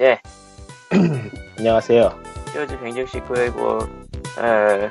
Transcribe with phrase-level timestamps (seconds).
[0.00, 0.20] 예.
[1.56, 2.20] 안녕하세요.
[2.52, 3.82] POG 169회고,
[4.38, 4.88] 어,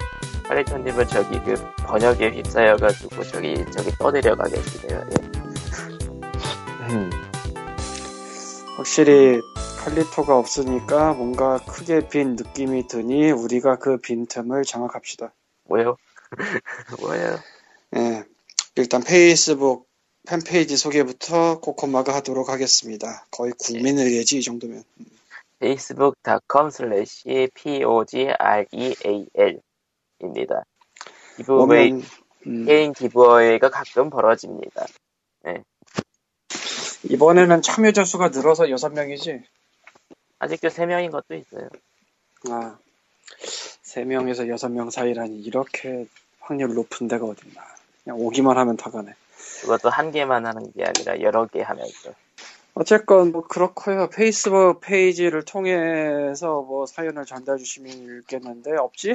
[0.47, 5.05] 할리톤님은 저기 그 번역에 휩싸여가지고 저기, 저기 떠내려가 계시네요.
[5.11, 5.43] 예.
[6.93, 7.09] 음,
[8.77, 9.41] 확실히
[9.79, 15.33] 칼리토가 없으니까 뭔가 크게 빈 느낌이 드니 우리가 그 빈틈을 장악합시다.
[15.65, 15.97] 뭐요?
[17.01, 17.39] 뭐예요?
[17.97, 18.23] 예,
[18.77, 19.89] 일단 페이스북
[20.27, 23.25] 팬페이지 소개부터 코코마가 하도록 하겠습니다.
[23.31, 24.83] 거의 국민을 위해지 이 정도면.
[25.61, 28.65] facebook.com slash pogreal
[30.19, 30.63] 입니다.
[31.37, 32.03] 기부웨이, 보면
[32.47, 34.85] 음, 게임 기부웨이가 가끔 벌어집니다.
[37.09, 39.43] 이번에는 참여자 수가 늘어서 6명이지.
[40.39, 41.69] 아직도 3명인 것도 있어요.
[42.49, 42.77] 아,
[43.83, 46.07] 3명에서 6명 사이라니 이렇게
[46.39, 47.61] 확률 높은 데가 어딨나.
[48.03, 49.13] 그냥 오기만 하면 다 가네.
[49.63, 52.11] 그것도 한 개만 하는 게 아니라 여러 개 하면서.
[52.75, 54.09] 어쨌건 뭐 그렇고요.
[54.09, 59.13] 페이스북 페이지를 통해서 뭐 사연을 전달 주시면 읽겠는데 없지?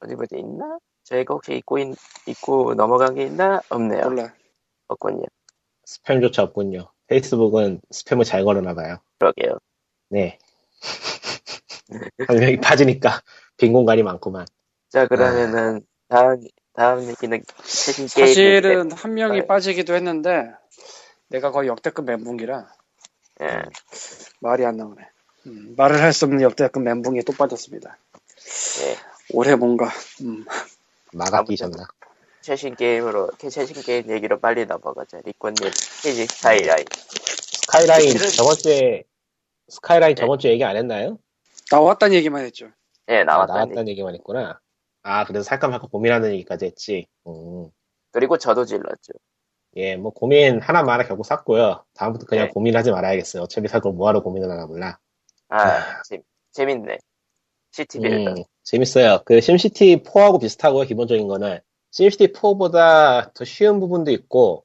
[0.00, 0.78] 어디 보자 있나?
[1.02, 3.60] 저희가 혹시 잊고, 있, 잊고 넘어간 게 있나?
[3.68, 4.02] 없네요.
[4.02, 4.32] 몰라.
[4.86, 5.24] 없군요.
[5.86, 6.88] 스팸조차 없군요.
[7.08, 8.98] 페이스북은 스팸을 잘 걸어놔봐요.
[9.18, 9.58] 그러게요.
[10.10, 10.38] 네.
[12.28, 13.22] 한 명이 빠지니까
[13.56, 14.46] 빈 공간이 많구만.
[14.88, 16.40] 자, 그러면은, 다음,
[16.74, 18.26] 다음 얘기는 최신 게임.
[18.26, 19.46] 사실은 한 명이 네.
[19.46, 20.50] 빠지기도 했는데
[21.28, 22.66] 내가 거의 역대급 멘붕이라
[23.42, 23.62] 예.
[24.40, 25.02] 말이 안 나오네.
[25.46, 27.96] 음, 말을 할 수 없는 역대급 멘붕에 또 빠졌습니다.
[28.82, 28.96] 예.
[29.32, 29.88] 올해 뭔가
[30.22, 30.44] 음,
[31.12, 31.86] 마가 끼셨나?
[32.40, 35.18] 최신 게임으로, 최신 게임 얘기로 빨리 넘어가자.
[35.24, 35.56] 리콘님,
[36.02, 36.84] 최신 스카이라인.
[36.92, 39.04] 스카이라인 실은- 저번 주에
[39.68, 40.20] 스카이라인 네.
[40.20, 41.18] 저번 주에 얘기 안 했나요?
[41.70, 42.68] 나왔다는 얘기만 했죠.
[43.08, 43.58] 예, 아, 나왔다니.
[43.58, 44.60] 나왔다는 얘기만 했구나.
[45.04, 47.06] 아 그래서 살까 말까 고민하는 얘기까지 했지.
[47.26, 47.70] 음.
[48.10, 49.12] 그리고 저도 질렀죠.
[49.76, 51.84] 예, 뭐 고민 하나 마나 결국 샀고요.
[51.94, 52.52] 다음부터 그냥 네.
[52.52, 53.42] 고민하지 말아야겠어요.
[53.42, 54.98] 어차피 살걸 뭐하러 고민을 하나 몰라.
[55.48, 56.20] 아, 재,
[56.52, 56.98] 재밌네.
[57.72, 58.30] city builder.
[58.30, 59.20] 음, 재밌어요.
[59.24, 60.84] 그 심시티 4하고 비슷하고요.
[60.84, 61.58] 기본적인 거는
[61.90, 64.64] 심시티 4보다 더 쉬운 부분도 있고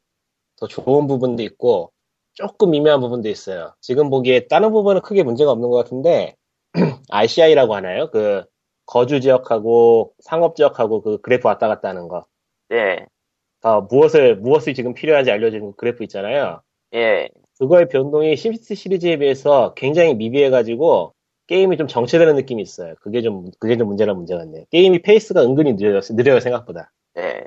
[0.57, 1.91] 더 좋은 부분도 있고
[2.33, 3.73] 조금 미묘한 부분도 있어요.
[3.81, 6.35] 지금 보기에 다른 부분은 크게 문제가 없는 것 같은데
[7.09, 8.09] RCI라고 하나요?
[8.11, 8.45] 그
[8.89, 12.25] 거주 지역하고 상업 지역하고 그 그래프 왔다 갔다 하는 거.
[12.71, 13.05] 예,
[13.61, 16.61] 어, 무엇을 무엇이 지금 필요한지 알려주는 그 그래프 있잖아요.
[16.95, 17.29] 예.
[17.59, 21.13] 그거의 변동이 심시티 시리즈에 비해서 굉장히 미비해가지고
[21.45, 22.95] 게임이 좀 정체되는 느낌이 있어요.
[23.01, 24.63] 그게 좀 그게 좀 문제라 문제 같네요.
[24.71, 26.91] 게임이 페이스가 은근히 느려요, 느려요 생각보다.
[27.17, 27.43] 예.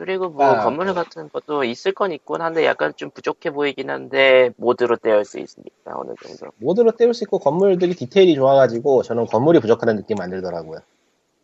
[0.00, 0.94] 그리고 뭐 아, 건물 네.
[0.94, 5.92] 같은 것도 있을 건 있긴 한데 약간 좀 부족해 보이긴 한데 모드로 떼올 수 있으니까
[5.94, 6.50] 어느 정도.
[6.56, 10.78] 모드로 때울 수 있고 건물들이 디테일이 좋아가지고 저는 건물이 부족하다는 느낌 안 들더라고요.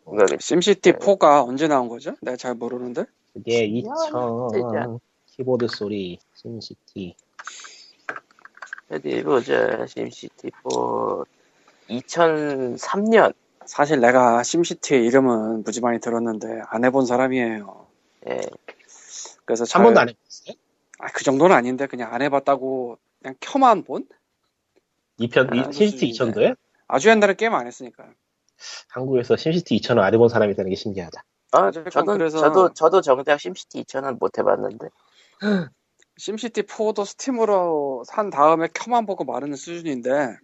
[0.05, 0.43] 그거겠지.
[0.43, 0.97] SimCity 네.
[0.97, 2.15] 4가 언제 나온 거죠?
[2.19, 3.05] 내가 잘 모르는데.
[3.35, 3.93] 그게 진짜.
[4.55, 7.13] 2000 키보드 소리 SimCity
[8.89, 9.85] 어디 보자.
[9.85, 11.23] SimCity 4
[11.89, 13.35] 2003년.
[13.67, 17.86] 사실 내가 SimCity의 이름은 무지 많이 들었는데 안 해본 사람이에요.
[18.29, 18.41] 예.
[19.45, 20.55] 그래서 한 잘- 번도 안 해봤어요?
[20.99, 24.07] 아, 그 정도는 아닌데 그냥 안 해봤다고 그냥 켜만 본?
[25.19, 26.55] 2편 아, SimCity 무슨 2000도에
[26.87, 28.09] 아주 옛날에 게임 안 했으니까.
[28.89, 31.23] 한국에서 SimCity 2000을 안 해본 사람이 있다는 게 신기하다.
[31.51, 34.87] 아, 저도, 그래서- 저도, 저도 정작 SimCity 2000은 못 해봤는데.
[36.17, 40.37] SimCity 4도 Steam으로 산 다음에 켜만 보고 마는 수준인데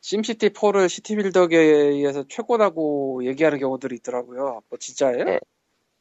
[0.00, 4.62] SimCity 4를 city builder계에서 최고라고 얘기하는 경우들이 있더라고요.
[4.68, 5.24] 뭐 진짜예요?
[5.24, 5.38] 네.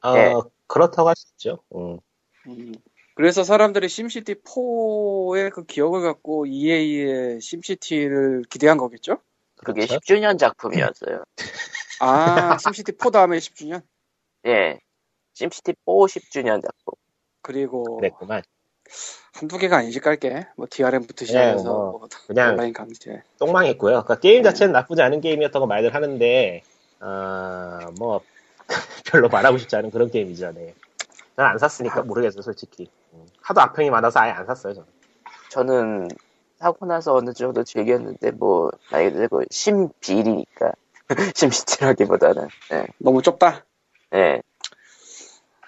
[0.01, 0.33] 어, 네.
[0.67, 1.59] 그렇다고 할 수 있죠.
[1.75, 1.99] 음.
[2.47, 2.73] 음.
[3.15, 9.17] 그래서 사람들이 SimCity 4의 그 기억을 갖고 EA의 심시티를 기대한 거겠죠?
[9.63, 9.99] 그게 그렇죠?
[9.99, 11.23] 10주년 작품이었어요.
[11.99, 13.83] 아, SimCity 4 다음에 10주년?
[14.47, 14.79] 예.
[15.33, 16.93] SimCity 4 10주년 작품.
[17.41, 18.41] 그리고 그랬구만.
[19.33, 20.47] 한두 개가 아니지 깔게.
[20.57, 23.21] 뭐 DRM부터 네, 시작해서 뭐, 뭐 그냥 온라인 강제.
[23.39, 24.03] 똥망했고요.
[24.03, 26.63] 그러니까 게임 자체는 나쁘지 않은 게임이었다고 말들 하는데,
[26.99, 28.21] 어, 뭐,
[29.11, 30.73] 별로 말하고 싶지 않은 그런 게임이죠, 네.
[31.35, 32.89] 난 안 샀으니까 모르겠어요, 솔직히.
[33.13, 34.87] 음, 하도 악평이 많아서 아예 안 샀어요, 저는.
[35.49, 36.07] 저는
[36.59, 40.71] 사고 나서 어느 정도 즐겼는데 뭐말 그대로 심비리니까
[41.35, 42.85] 심시티라기보다는 예.
[42.99, 43.65] 너무 좁다.
[44.13, 44.41] 예.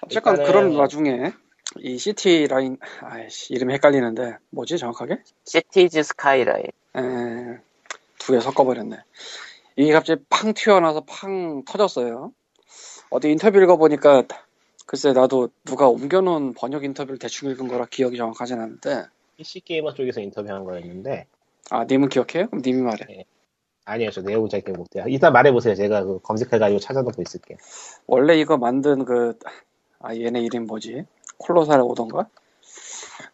[0.02, 1.32] 어쨌건 일단은- 그런 와중에
[1.78, 5.18] 이 City Line 아이씨 이름이 헷갈리는데 뭐지 정확하게?
[5.44, 6.64] Cities Skylines
[6.96, 7.58] 에,
[8.18, 8.96] 두 개 섞어버렸네.
[9.76, 12.32] 이게 갑자기 팡 튀어나와서 팡 터졌어요.
[13.10, 14.24] 어디 인터뷰 읽어보니까
[14.86, 19.06] 글쎄 나도 누가 옮겨놓은 번역 인터뷰를 대충 읽은 거라 기억이 정확하진 않은데
[19.36, 21.26] PC Gamer 쪽에서 인터뷰한 거였는데,
[21.70, 22.48] 아 님은 기억해요?
[22.48, 23.24] 그럼 님이 말해.
[23.84, 25.04] 아니요, 저 내용은 잘 기억 못해요.
[25.08, 25.74] 일단 말해보세요.
[25.74, 27.58] 제가 그 검색해가지고 찾아놓고 있을게요.
[28.06, 29.38] 원래 이거 만든 그,
[30.00, 31.04] 아, 얘네 이름 뭐지?
[31.38, 32.28] 콜로살 오던가?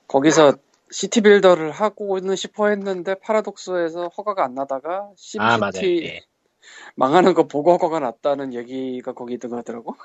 [0.09, 0.55] 거기서
[0.91, 5.85] 시티 빌더를 하고는 싶어 했는데 파라독스에서 허가가 안 나다가 아, 맞아요.
[5.85, 6.21] 예.
[6.95, 9.97] 망하는 거 보고 허가가 났다는 얘기가 거기 있던 것 같더라고.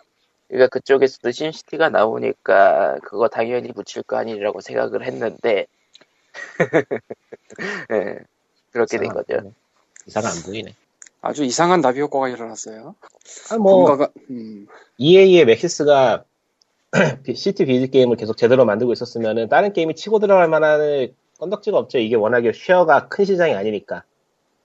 [0.47, 5.65] 그러니까 그쪽에서도 심시티가 나오니까 그거 당연히 붙일 거 아니라고 생각을 했는데
[7.91, 8.19] 예,
[8.71, 9.53] 그렇게 된 거죠.
[10.07, 10.75] 이사가 안 보이네.
[11.21, 12.95] 아주 이상한 나비 효과가 일어났어요.
[13.49, 16.23] 아, 뭐, 뭔가가 음, EA의 Maxis가
[17.33, 21.97] city build 게임을 계속 제대로 만들고 있었으면은 다른 게임이 치고 들어갈 만한 건덕지가 없죠.
[21.97, 24.03] 이게 워낙에 share가 큰 시장이 아니니까.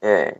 [0.05, 0.33] 예,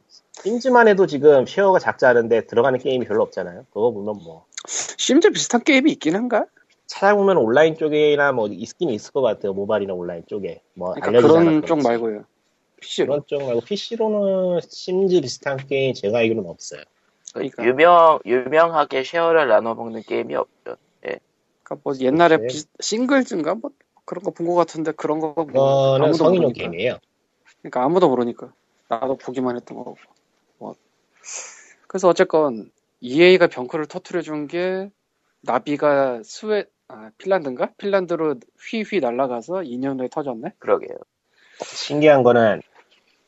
[0.43, 3.67] Sims만 해도 지금 share가 작지 않은데 들어가는 게임이 별로 없잖아요.
[3.73, 6.47] 그거 보면 뭐 심지어 비슷한 게임이 있긴 한가?
[6.87, 9.53] 찾아보면 온라인 쪽이나 뭐 있긴 있을 것 같아요.
[9.53, 11.83] 모바일이나 온라인 쪽에 뭐 그러니까 그런 않았던 쪽.
[11.83, 12.25] 말고요.
[12.81, 13.07] PC로.
[13.07, 16.83] 그런 쪽 말고 PC로는 Sims 비슷한 게임 제가 알기로는 없어요.
[17.35, 17.65] 그러니까.
[17.65, 20.77] 유명 유명하게 share를 나눠 먹는 게임이 없죠.
[21.01, 22.65] 그러니까 뭐 옛날에 글쎄.
[22.67, 23.71] 비- Singles인가 뭐
[24.05, 26.71] 그런 거 본 것 같은데 그런 거뭐 그거는 아무도 성인용 모르니까.
[26.71, 26.97] 게임이에요.
[27.61, 28.53] 그러니까 아무도 모르니까
[28.89, 29.95] 나도 보기만 했던 거고.
[31.21, 31.85] 뭐.
[31.89, 32.71] 그래서 어쨌건
[33.01, 34.91] EA가 병크를 터트려 준 게
[35.43, 37.71] 나비가 스웨 아, 핀란드인가?
[37.79, 38.37] 핀란드로
[38.69, 40.55] 휘휘 날아가서 2년 후에 터졌네.
[40.59, 40.99] 그러게요.
[41.65, 42.61] 신기한 거는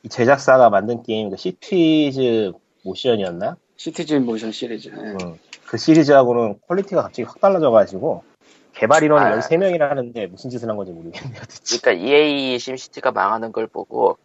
[0.03, 2.53] 이 제작사가 만든 게임 그 Cities
[2.85, 3.57] in Motion이었나?
[3.77, 4.89] Cities in Motion 시리즈.
[4.89, 4.93] 예.
[4.93, 8.25] 음, 그 시리즈하고는 퀄리티가 갑자기 확 달라져가지고
[8.75, 9.39] 개발 인원이 아.
[9.39, 11.41] 13명이라는데 무슨 짓을 한 건지 모르겠네요.
[11.65, 14.19] 그러니까 EA 심시티가 망하는 걸 보고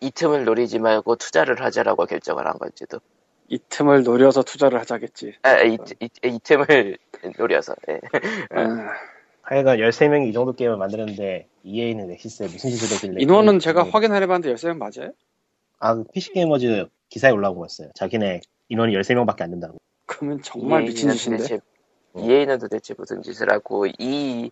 [0.00, 3.00] 이 틈을 노리지 말고 투자를 하자라고 결정을 한 건지도.
[3.48, 5.34] 이 틈을 노려서 투자를 하자겠지.
[5.42, 6.98] 아, 이, 이, 이 틈을
[7.38, 7.74] 노려서.
[7.88, 8.00] 예.
[8.50, 8.92] 아,
[9.42, 14.54] 하여간 13명이 이 정도 게임을 만드는데 EA는 넥시스에 무슨 짓을 했길래 인원은 제가 게임이- 확인해봤는데
[14.54, 15.12] 13명 맞아요?
[15.78, 17.90] 아, 그 PC게이머즈 기사에 올라온 거였어요.
[17.94, 19.78] 자기네 인원이 13명밖에 안 된다고.
[20.06, 21.36] 그러면 정말 미친 짓인데.
[21.38, 21.60] 도대체,
[22.14, 22.20] 어.
[22.20, 24.50] EA는 도대체 무슨 짓을 하고 이,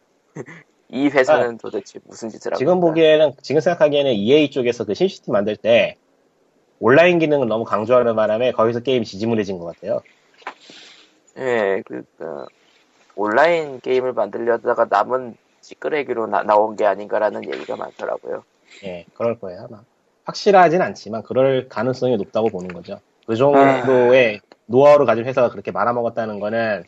[0.94, 2.58] 이 회사는 도대체 무슨 짓을 하고 아.
[2.58, 2.80] 지금.
[2.80, 5.96] 보기에는, 지금 생각하기에는 EA 쪽에서 그 심시티 만들 때
[6.78, 10.00] 온라인 기능을 너무 강조하는 바람에 거기서 게임이 지지문해진 것 같아요.
[11.36, 12.46] 예, 그니까
[13.16, 18.44] 온라인 게임을 만들려다가 남은 찌끄레기로 나, 나온 게 아닌가라는 얘기가 많더라고요.
[18.84, 19.82] 예, 그럴 거예요, 아마.
[20.24, 23.00] 확실하진 않지만 그럴 가능성이 높다고 보는 거죠.
[23.26, 26.84] 그 정도의 노하우를 가진 회사가 그렇게 말아먹었다는 거는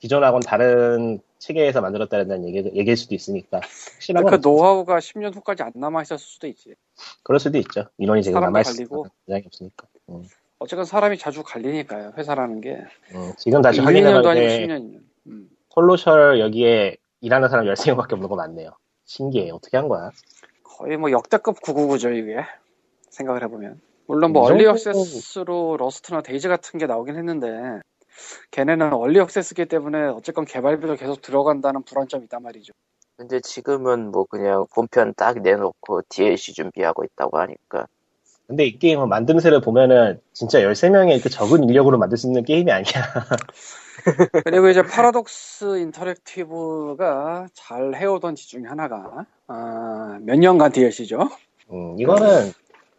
[0.00, 3.60] 기존하고는 다른 체계에서 만들었다는 얘기, 얘기일 수도 있으니까.
[3.60, 4.36] 그 없죠.
[4.36, 6.74] 노하우가 10년 후까지 안 남아 있었을 수도 있지.
[7.22, 7.86] 그럴 수도 있죠.
[7.98, 9.06] 인원이 지금 갈리고.
[9.24, 9.86] 부장이 없으니까.
[10.10, 10.24] 음,
[10.58, 12.78] 어쨌건 사람이 자주 갈리니까요, 회사라는 게.
[13.14, 15.00] 음, 지금 다시 2년도 아니고 확인해봤는데 10년이면.
[15.28, 15.50] 음.
[15.70, 18.70] 폴로셜 여기에 일하는 사람 13명밖에 없는 거 맞네요.
[19.04, 19.50] 신기해.
[19.50, 20.10] 어떻게 한 거야?
[20.64, 22.38] 거의 뭐 역대급 999죠, 이게.
[23.10, 23.80] 생각을 해보면.
[24.06, 27.80] 물론 뭐이 얼리 액세스로 러스트나 데이즈 같은 게 나오긴 했는데
[28.50, 32.72] 걔네는 얼리 액세스기 때문에 어쨌건 개발비도 계속 들어간다는 불안점이 있단 말이죠.
[33.16, 37.86] 근데 지금은 뭐 그냥 본편 딱 내놓고 DLC 준비하고 있다고 하니까.
[38.46, 43.02] 근데 이 게임은 만듦새를 보면은 진짜 13명의 이렇게 적은 인력으로 만들 수 있는 게임이 아니야.
[44.44, 51.28] 그리고 이제 Paradox Interactive가 잘 해오던 짓 중에 하나가 아, 몇 년간 DLC죠.
[51.72, 52.52] 음, 이거는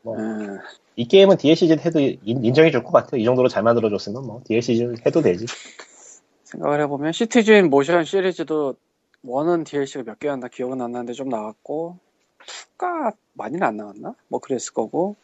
[0.03, 0.59] 뭐 음,
[0.99, 3.21] 이 게임은 DLC 해도 인- 인정해 줄 것 같아요.
[3.21, 5.45] 이 정도로 잘 만들어줬으면 뭐 DLC 해도 되지.
[6.43, 8.75] 생각을 해보면 Cities in Motion 시리즈도
[9.23, 11.97] 원은 DLC가 몇 개였나 기억은 안 나는데 좀 나왔고
[12.77, 14.15] 2가 많이는 안 나왔나?
[14.27, 15.15] 뭐 그랬을 거고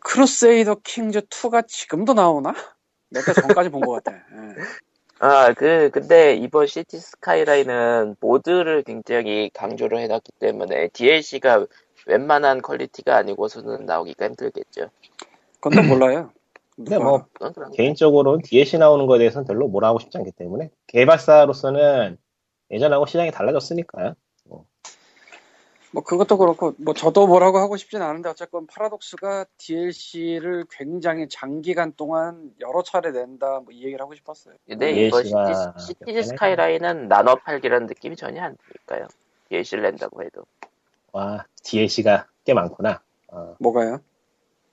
[0.00, 2.54] Crusader Kings 2가 지금도 나오나?
[3.10, 4.16] 몇 달 전까지 본 것 같아.
[4.34, 4.54] 예.
[5.20, 11.66] 아, 그, 근데 이번 Cities Skylines는 모드를 굉장히 강조를 해놨기 때문에 DLC가
[12.06, 14.88] 웬만한 퀄리티가 아니고서는 나오기가 힘들겠죠.
[15.60, 16.30] 그건 또 몰라요.
[16.76, 17.52] 근데 뭐 거.
[17.74, 22.18] 개인적으로는 DLC 나오는 거에 대해서는 별로 뭐라 하고 싶지 않기 때문에 개발사로서는
[22.70, 24.14] 예전하고 시장이 달라졌으니까요.
[25.92, 32.50] 뭐 그것도 그렇고 뭐 저도 뭐라고 하고 싶진 않은데 어쨌건 Paradox가 DLC를 굉장히 장기간 동안
[32.60, 34.54] 여러 차례 낸다 뭐 이 얘기를 하고 싶었어요.
[34.68, 39.06] 근데 이번 가 City, Cities 몇 Skylines는 나눠 팔기라는 느낌이 전혀 안 드니까요.
[39.48, 40.42] DLC를 낸다고 해도.
[41.16, 43.00] 와 DLC가 꽤 많구나.
[43.28, 44.00] 어, 뭐가요?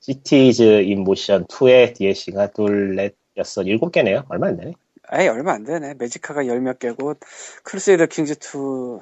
[0.02, 4.26] Cities in Motion 2의 DLC가 둘, 넷, 여섯, 일곱 개네요.
[4.28, 4.74] 얼마 안 되네.
[5.14, 5.94] 에이 얼마 안 되네.
[5.98, 7.16] Magicka가 열 몇 개고
[7.64, 9.00] Crusader Kings 2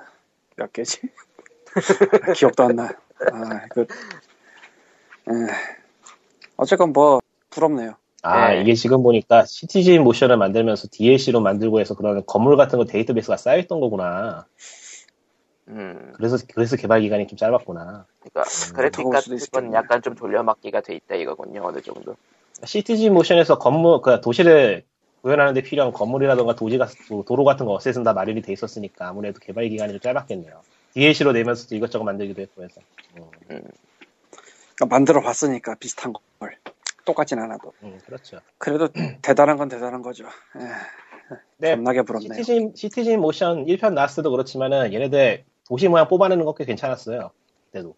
[0.56, 1.00] 몇 개지?
[2.38, 2.90] 기억도 안 나.
[3.32, 3.88] 아, 그, 에,
[6.58, 7.96] 어쨌건 뭐 부럽네요.
[8.22, 8.62] 아, 네.
[8.62, 13.38] 이게 지금 보니까 Cities in Motion을 만들면서 DLC로 만들고 해서 그런 건물 같은 거 데이터베이스가
[13.38, 14.46] 쌓여있던 거구나.
[15.72, 18.06] 음, 그래서, 그래서 개발 기간이 좀 짧았구나.
[18.20, 19.38] 그러니까 그럴 그래픽 수도 같은.
[19.52, 21.66] 건 약간 좀 돌려막기가 돼 있다 이거군요.
[21.66, 22.16] 어느 정도.
[22.64, 24.84] 시티즈 모션에서 건물, 그 도시를
[25.22, 29.40] 구현하는데 필요한 건물이라던가 도지 같, 도- 도로 같은 거 어셋은 다 마련이 돼 있었으니까 아무래도
[29.40, 30.62] 개발 기간이 좀 짧았겠네요.
[30.94, 32.82] DLC로 내면서도 이것저것 만들기도 했고 해서.
[33.16, 33.30] 음,
[34.76, 36.58] 그러니까 만들어 봤으니까 비슷한 걸
[37.06, 38.40] 똑같진 않아도 음, 그렇죠.
[38.58, 38.90] 그래도
[39.22, 40.26] 대단한 건 대단한 거죠.
[40.26, 40.30] 에,
[41.58, 42.34] 네, 겁나게 부럽네요.
[42.34, 47.32] Cities, Cities in Motion 1편 나왔을 때도 그렇지만은 얘네들 도시 모양 뽑아내는 거 꽤 괜찮았어요.
[47.68, 47.96] 그때도.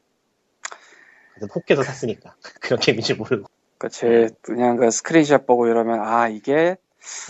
[1.33, 2.35] 그래서 혹해서 샀으니까.
[2.61, 3.47] 그런 게임인지 모르고.
[3.79, 6.77] 그치 그냥 그 스크린샷 보고 이러면 아 이게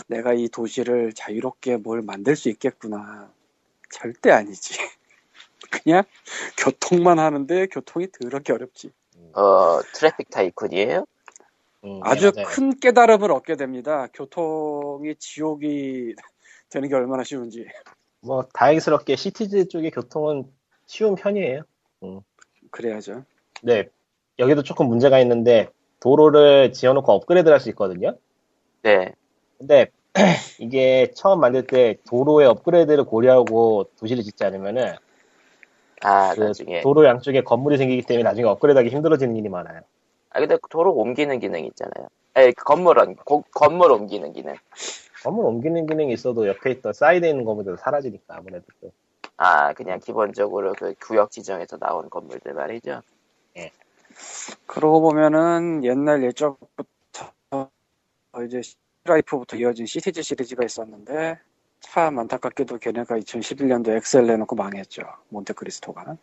[0.08, 3.32] 내가 이 도시를 자유롭게 뭘 만들 수 있겠구나.
[3.90, 4.74] 절대 아니지.
[5.70, 6.04] 그냥
[6.58, 8.92] 교통만 하는데 교통이 더럽게 어렵지.
[9.34, 11.06] 어, traffic tycoon이에요?
[11.84, 12.46] 음, 네, 아주 맞아요.
[12.46, 14.08] 큰 깨달음을 얻게 됩니다.
[14.14, 16.14] 교통이 지옥이
[16.70, 17.66] 되는 게 얼마나 쉬운지.
[18.24, 20.44] 뭐, 다행스럽게 시티즈 쪽의 교통은
[20.86, 21.62] 쉬운 편이에요.
[22.70, 23.24] 그래야죠.
[23.62, 23.88] 네.
[24.38, 25.68] 여기도 조금 문제가 있는데,
[26.00, 28.16] 도로를 지어놓고 업그레이드 할수 있거든요?
[28.82, 29.12] 네.
[29.58, 29.86] 근데,
[30.58, 34.94] 이게 처음 만들 때 도로의 업그레이드를 고려하고 도시를 짓지 않으면은,
[36.02, 36.80] 아, 그 나중에.
[36.82, 39.80] 도로 양쪽에 건물이 생기기 때문에 나중에 업그레이드 하기 힘들어지는 일이 많아요.
[40.30, 42.08] 아, 근데 도로 옮기는 기능 있잖아요.
[42.36, 44.54] 에, 건물은, 고- 건물 옮기는 기능.
[45.24, 48.92] 건물 옮기는 기능이 있어도 옆에 있던 사이드에 있는 건물들도 사라지니까 아무래도 또.
[49.38, 53.00] 아, 그냥 기본적으로 그 구역 지정에서 나온 건물들 말이죠.
[54.66, 57.70] 그러고 보면은 옛날 예적부터
[58.44, 58.60] 이제
[59.04, 61.38] Life부터 이어진 Cities 시리즈가 있었는데
[61.80, 65.02] 참 안타깝게도 걔네가 2011년도 XL 내놓고 망했죠.
[65.30, 66.16] Monte Cristo가.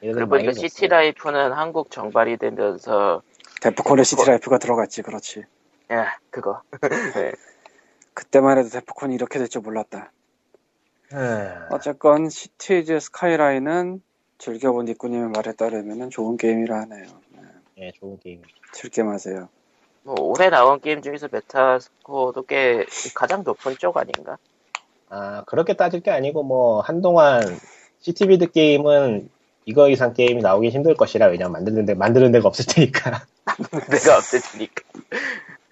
[0.00, 0.68] 그리고 망해졌어요.
[0.68, 3.22] City Life는 한국 정발이 되면서,
[3.60, 5.02] 데프콘에 City Life가 들어갔지.
[5.02, 5.44] 그렇지.
[5.92, 6.62] 야, 그거.
[7.14, 7.32] 네.
[8.16, 10.10] 그때만 해도 데프콘이 이렇게 될 줄 몰랐다.
[11.12, 14.02] 음, 어쨌건 Cities Skylines은
[14.38, 17.04] 즐겨본 니꾸님의 말에 따르면 좋은 게임이라 하네요.
[17.78, 18.42] 예, 좋은 게임.
[18.72, 19.48] 즐겨 마세요.
[20.02, 24.38] 뭐, 올해 나온 게임 중에서 Meta score도 꽤 가장 높은 쪽 아닌가?
[25.08, 27.42] 아, 그렇게 따질 게 아니고, 뭐, 한동안,
[28.00, 29.28] city build 게임은
[29.64, 33.26] 이거 이상 게임이 나오기 힘들 것이라, 왜냐면 만드는 데, 만드는 데가 없을 테니까.
[33.90, 34.82] 데가 없을 테니까.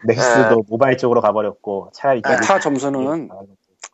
[0.06, 3.28] 넥스도 모바일 쪽으로 가버렸고, 차라리 Meta 점수는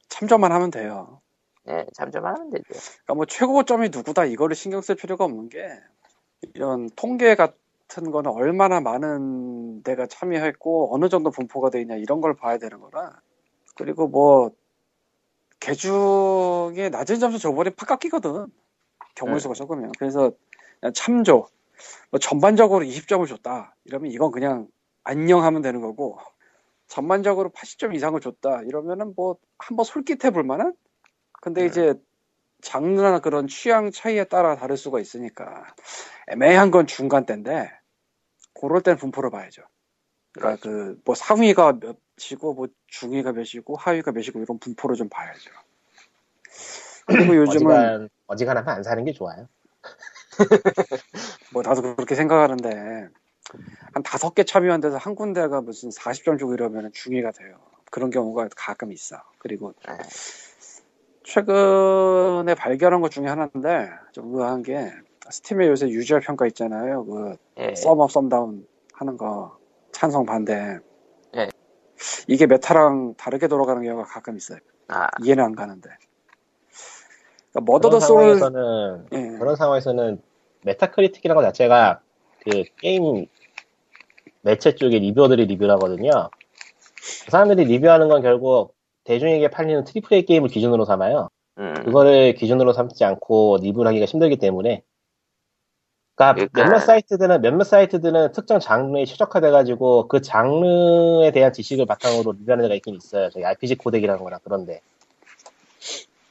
[0.09, 1.21] 참조만 하면 돼요.
[1.64, 2.64] 네, 참조만 하면 되죠.
[2.69, 5.69] 그러니까 뭐 최고점이 누구다 이거를 신경 쓸 필요가 없는 게
[6.55, 12.35] 이런 통계 같은 거는 얼마나 많은 데가 참여했고 어느 정도 분포가 돼 있냐 이런 걸
[12.35, 13.21] 봐야 되는 거라
[13.76, 14.50] 그리고 뭐
[15.61, 18.47] 개중에 낮은 점수 줘버리면 팍 깎이거든
[19.14, 19.40] 경우의 네.
[19.40, 20.33] 수가 적으면 그래서
[20.81, 21.47] 그냥 참조
[22.11, 24.67] 뭐 전반적으로 20점을 줬다 이러면 이건 그냥
[25.04, 26.19] 안녕 하면 되는 거고
[26.87, 30.75] 전반적으로 80점 이상을 줬다 이러면은 뭐 한번 솔깃해 볼 만한
[31.40, 31.66] 근데 음.
[31.66, 31.95] 이제
[32.62, 35.64] 장르나 그런 취향 차이에 따라 다를 수가 있으니까
[36.28, 37.71] 애매한 건 중간대인데
[38.61, 39.62] 그럴 땐 분포를 봐야죠.
[40.33, 45.50] 그러니까 그 뭐 상위가 몇이고 뭐 중위가 몇이고 하위가 몇이고 이런 분포를 좀 봐야죠.
[47.07, 49.49] 그리고 요즘은 어지간, 어지간하면 안 사는 게 좋아요.
[51.52, 53.09] 뭐 나도 그렇게 생각하는데
[53.92, 57.57] 한 다섯 개 참여한 데서 한 군데가 무슨 40점 주고 이러면 중위가 돼요.
[57.90, 59.16] 그런 경우가 가끔 있어.
[59.38, 59.95] 그리고 네.
[61.25, 64.90] 최근에 발견한 것 중에 하나인데 좀 의아한 게
[65.28, 67.04] 스팀에 요새 유저 평가 있잖아요.
[67.04, 67.75] 그 예.
[67.75, 69.57] 썸업 썸다운 하는 거
[69.92, 70.78] 찬성 반대.
[71.33, 71.49] 네.
[72.26, 74.59] 이게 Meta랑 다르게 돌아가는 경우가 가끔 있어요.
[74.88, 75.90] 아, 이해는 안 가는데.
[77.52, 79.38] 그러니까 Murdered Soul 상황에서는, 예.
[79.38, 80.23] 그런 상황에서는
[80.62, 82.00] Metacritic이라는 것 자체가
[82.45, 83.26] 그 게임
[84.43, 86.11] 매체 쪽에 reviewer들이 리뷰를 하거든요.
[87.25, 91.29] 그 사람들이 리뷰하는 건 결국 대중에게 팔리는 triple A 게임을 기준으로 삼아요.
[91.59, 91.75] 음.
[91.85, 94.83] 그거를 기준으로 삼지 않고 리뷰를 하기가 힘들기 때문에
[96.15, 102.63] 그러니까 그러니까- 몇몇 사이트들은 몇몇 사이트들은 특정 장르에 최적화돼가지고 그 장르에 대한 지식을 바탕으로 리뷰하는
[102.65, 103.31] 데가 있긴 있어요.
[103.31, 104.81] 저기 RPG 코덱이라는 거나 그런데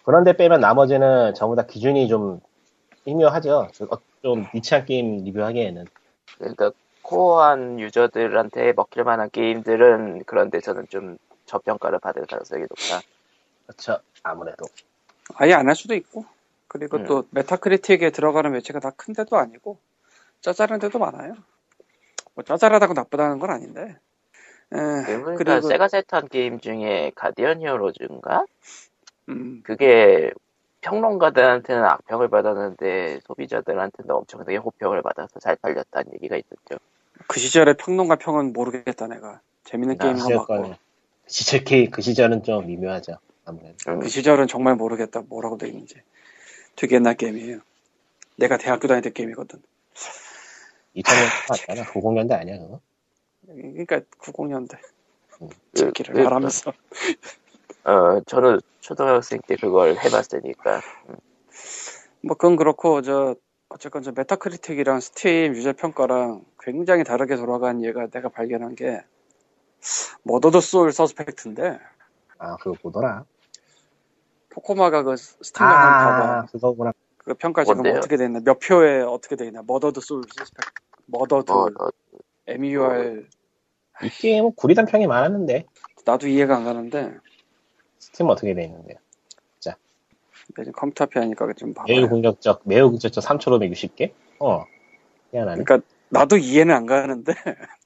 [0.04, 2.40] 그런데 빼면 나머지는 전부 다 기준이 좀
[3.06, 3.68] 미묘하죠.
[3.74, 5.86] 좀- 어, 좀 니치한 게임 리뷰하기에는
[6.38, 6.72] 그러니까
[7.10, 13.02] 코어한 유저들한테 먹힐 만한 게임들은 그런 데서는 좀 저평가를 받을 가능성이 높다.
[13.66, 14.00] 그렇죠.
[14.24, 14.66] 아무래도
[15.36, 16.26] 아예 안 할 수도 있고
[16.68, 17.06] 그리고 음.
[17.08, 19.78] 또 메타크리틱에 들어가는 매체가 다 큰 데도 아니고
[20.42, 21.34] 짜잘한 데도 많아요.
[22.36, 23.98] 뭐 짜잘하다고 나쁘다는 건 아닌데.
[24.72, 28.46] 에, 그러니까 그리고 세가 세트한 게임 중에 가디언 히어로즈인가?
[29.30, 30.32] 음, 그게
[30.82, 36.78] 평론가들한테는 악평을 받았는데 소비자들한테는 엄청나게 호평을 받아서 잘 팔렸다는 얘기가 있었죠.
[37.28, 39.42] 그 시절의 평론가 평은 모르겠다 내가.
[39.66, 40.20] 재밌는 아, 게임인.
[40.22, 40.78] 시절과는 그
[41.28, 43.18] 시절 게임 그 시절은 좀 미묘하죠.
[43.46, 45.22] 아무래도 음, 그 시절은 정말 모르겠다.
[45.22, 45.96] 뭐라고 돼 있는지.
[46.76, 47.60] 되게 옛날 게임이에요.
[48.38, 49.62] 내가 대학교 다닐 때 게임이거든.
[50.96, 51.84] 2000년대 아니야?
[51.86, 52.80] 90년대 아니야 그거?
[53.46, 54.78] 그러니까 90년대.
[55.42, 55.50] 음.
[55.74, 56.74] 듣기를 그- 말하면서.
[57.86, 60.82] 어, 저는 초등학생 때 그걸 해봤으니까.
[62.22, 63.36] 뭐 그건 그렇고 저
[63.70, 69.02] 어쨌건 저 Metacritic이랑 Steam 유저 평가랑 굉장히 다르게 돌아간 얘가 내가 발견한 게
[70.24, 71.80] Murdered Soul Suspect인데
[72.40, 73.26] 아, 그거 보더라.
[74.50, 76.46] 포코마가 그 스팀 한번 아, 봐봐.
[76.52, 76.94] 그거구나.
[77.18, 77.98] 그 평가 지금 뭔데요?
[78.00, 78.40] 어떻게 돼 있나?
[78.40, 79.62] 몇 표에 어떻게 돼 있나?
[79.66, 80.72] Murdered Soul Suspect.
[81.06, 81.90] Murdered 뭐, 어,
[82.48, 83.28] MUR
[84.02, 85.66] 이 게임은 구리단 평이 많았는데.
[86.06, 87.18] 나도 이해가 안 가는데
[88.00, 88.98] 스팀 어떻게 돼 있는데요?
[90.58, 91.86] 요즘 컴퓨터 앞에 하니까 좀 봐봐.
[91.92, 94.12] 매우 긍정적, 매우 긍정적 3,560개?
[94.40, 94.66] 어.
[95.32, 95.64] 희한하네.
[95.64, 97.34] 그러니까 나도 이해는 안 가는데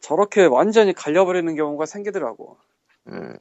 [0.00, 2.56] 저렇게 완전히 갈려버리는 경우가 생기더라고.
[3.08, 3.36] 음,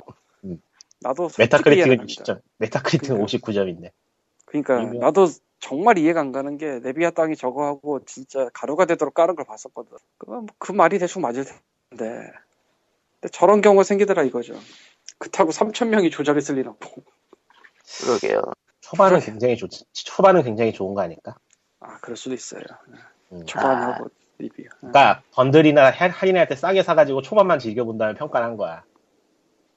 [1.02, 2.24] 나도 솔직히 이해는 메타크리틱은 안 갑니다.
[2.24, 2.42] 60점.
[2.58, 3.92] 메타크리틱은 59점인데.
[4.46, 5.28] 그러니까 이면- 나도
[5.60, 9.98] 정말 이해가 안 가는 게 네비아 땅이 저거 하고 진짜 가루가 되도록 까는 걸 봤었거든.
[10.20, 11.46] 그건 뭐그 말이 대충 맞을
[11.90, 12.32] 텐데.
[13.20, 14.54] 근데 저런 경우가 생기더라 이거죠.
[15.18, 17.02] 그렇다고 3천 명이 조작했을 일 없고.
[18.02, 18.42] 그러게요.
[18.82, 21.36] 초반은 굉장히 좋, 초반은 굉장히 좋은 거 아닐까?
[21.80, 22.62] 아 그럴 수도 있어요.
[23.32, 23.46] 음.
[23.46, 24.64] 초반하고 리뷰.
[24.80, 28.84] 그러니까 bundle이나 할- 할인할 때 싸게 사가지고 초반만 즐겨본 다음에 평가를 한 거야.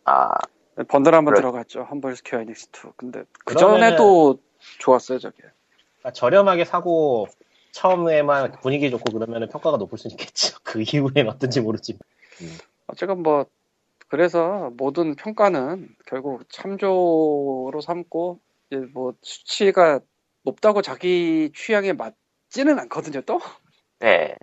[0.04, 0.30] 아,
[0.88, 1.40] 번들 한번 그래.
[1.42, 1.82] 들어갔죠.
[1.82, 2.92] Humble Square Enix 2.
[2.96, 4.38] 근데 그 전에도
[4.78, 5.36] 좋았어요 저게.
[5.98, 7.26] 그러니까 저렴하게 사고
[7.72, 10.58] 처음에만 분위기 좋고 그러면 평가가 높을 수 있겠죠.
[10.64, 11.98] 그 이후엔 어떤지 모르지.
[12.86, 13.46] 어쨌건 뭐
[14.10, 18.40] 그래서 모든 평가는 결국 참조로 삼고
[18.70, 20.00] 이제 뭐 수치가
[20.42, 23.40] 높다고 자기 취향에 맞지는 않거든요 또.
[24.00, 24.34] 네.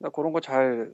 [0.00, 0.92] 나 그런 거 잘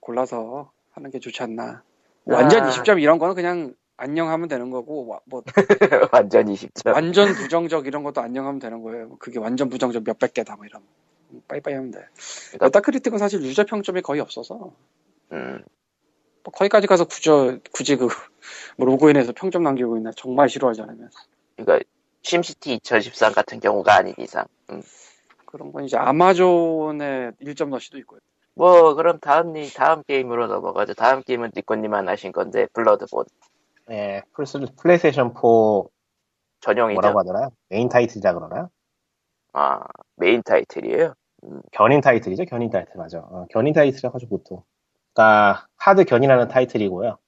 [0.00, 1.82] 골라서 하는 게 좋지 않나.
[2.26, 2.68] 완전 아.
[2.70, 5.42] 20점 이런 거는 그냥 안녕하면 되는 거고 와- 뭐
[6.12, 6.90] 완전히 쉽죠.
[6.90, 9.16] 완전 부정적 이런 것도 안녕하면 되는 거예요.
[9.18, 10.86] 그게 완전 부정적 몇백 개다 뭐 이러면
[11.48, 12.00] 빠이빠이 하면 돼.
[12.50, 14.72] 그러니까- Metacritic은 사실 유저 평점이 거의 없어서.
[15.32, 15.64] 음,
[16.44, 17.30] 뭐 거기까지 가서 굳이,
[17.72, 18.08] 굳이 그,
[18.76, 21.10] 뭐 로그인해서 평점 남기고 있나 정말 싫어하지 않으면.
[21.56, 21.84] 그러니까
[22.22, 24.44] SimCity 2013 같은 경우가 아닌 이상.
[24.70, 24.82] 음.
[25.46, 28.20] 그런 건 이제 아마존의 1점 러시도 있고요.
[28.54, 30.94] 뭐 그럼 다음 리 다음 게임으로 넘어가죠.
[30.94, 33.24] 다음 게임은 니코님만 하신 건데 Bloodborne
[33.86, 35.40] 네, 플스, 플레이스테이션 4
[36.60, 37.00] 전용이죠.
[37.00, 37.50] 뭐라고 하더라?
[37.68, 38.68] 메인 타이틀이라 그러나?
[39.52, 39.80] 아
[40.16, 41.14] 메인 타이틀이에요.
[41.72, 42.44] 견인 타이틀이죠?
[42.44, 43.18] 견인 타이틀 맞아.
[43.18, 44.62] 어, 견인 타이틀이라고 하죠 보통.
[45.14, 47.18] 그러니까 하드 견인하는 타이틀이고요.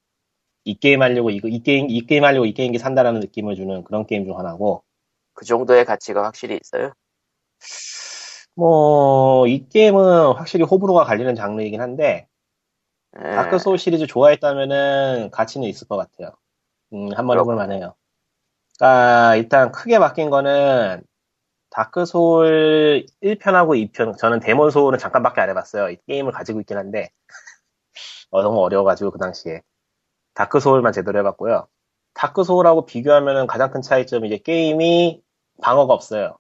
[0.65, 4.07] 이 게임 하려고 이거 이 게임 이 게임 하려고 이 게임기 산다라는 느낌을 주는 그런
[4.07, 4.85] 게임 중 하나고
[5.35, 6.93] 그 정도의 가치가 확실히 있어요.
[8.55, 12.29] 뭐 이 게임은 확실히 호불호가 갈리는 장르이긴 한데
[13.19, 13.31] 예.
[13.31, 16.33] Dark Soul 시리즈 좋아했다면은 가치는 있을 것 같아요.
[16.95, 17.95] 음, 한번 해볼 만해요.
[18.79, 21.03] 그러니까 일단 크게 바뀐 거는
[21.71, 25.91] Dark Soul 1편하고 2편 저는 Demon Soul은 잠깐밖에 안 해봤어요.
[25.91, 27.11] 이 게임을 가지고 있긴 한데
[28.33, 29.63] 어, 너무 어려워가지고 그 당시에
[30.35, 31.69] Dark Soul만 제대로 해봤고요.
[32.15, 35.23] Dark Soul하고 비교하면은 가장 큰 차이점이 이제 게임이
[35.63, 36.39] 방어가 없어요.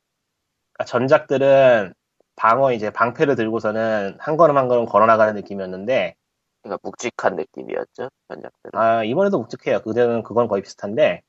[0.74, 1.94] 그러니까 전작들은
[2.36, 6.16] 방어 이제 방패를 들고서는 한 걸음 한 걸음 걸어나가는 느낌이었는데
[6.62, 8.08] 그러니까 묵직한 느낌이었죠.
[8.28, 8.80] 전작들은.
[8.80, 9.82] 아, 이번에도 묵직해요.
[9.82, 11.22] 그때는 그건 거의 비슷한데,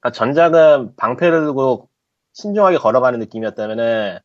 [0.00, 1.88] 그러니까 전작은 방패를 들고
[2.32, 4.18] 신중하게 걸어가는 느낌이었다면은,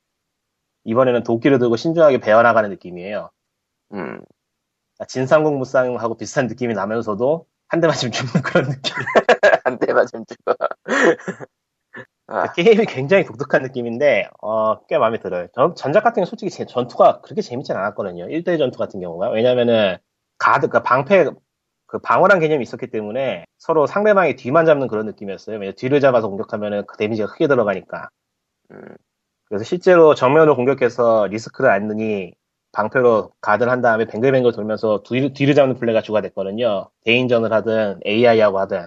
[0.85, 3.29] 이번에는 도끼를 들고 신중하게 베어나가는 느낌이에요.
[3.93, 4.21] 음.
[5.57, 8.93] 무쌍하고 비슷한 느낌이 나면서도, 한 대 맞으면 죽는 그런 느낌.
[9.65, 10.55] 한 대만 좀 죽어.
[12.27, 15.47] 아, 게임이 굉장히 독특한 느낌인데, 어, 꽤 마음에 들어요.
[15.53, 18.27] 전, 전작 같은 경우 솔직히 제- 전투가 그렇게 재밌진 않았거든요.
[18.29, 19.29] 1대1 전투 같은 경우가.
[19.31, 19.97] 왜냐면은,
[20.37, 21.25] 가드, 그 방패,
[21.87, 25.57] 그 방어란 개념이 있었기 때문에 서로 상대방의 뒤만 잡는 그런 느낌이었어요.
[25.57, 28.09] 왜냐면 뒤를 잡아서 공격하면은 그 데미지가 크게 들어가니까.
[28.71, 28.95] 음.
[29.45, 32.33] 그래서 실제로 정면으로 공격해서 리스크를 안느니
[32.73, 36.89] 방패로 가드를 한 다음에 뱅글뱅글 돌면서 뒤를, 뒤를 잡는 플레이가 주가 됐거든요.
[37.05, 38.85] 대인전을 하든 AI하고 하든.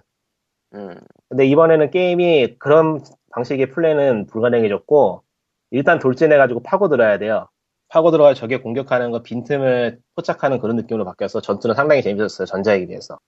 [0.75, 1.01] 음.
[1.29, 3.01] 근데 이번에는 게임이 그런
[3.33, 5.23] 방식의 플레이는 불가능해졌고
[5.71, 7.49] 일단 돌진해가지고 파고들어야 돼요.
[7.89, 12.47] 파고들어가 적의 공격하는 거 빈틈을 포착하는 그런 느낌으로 바뀌어서 전투는 상당히 재밌었어요.
[12.47, 13.19] 전작에 비해서.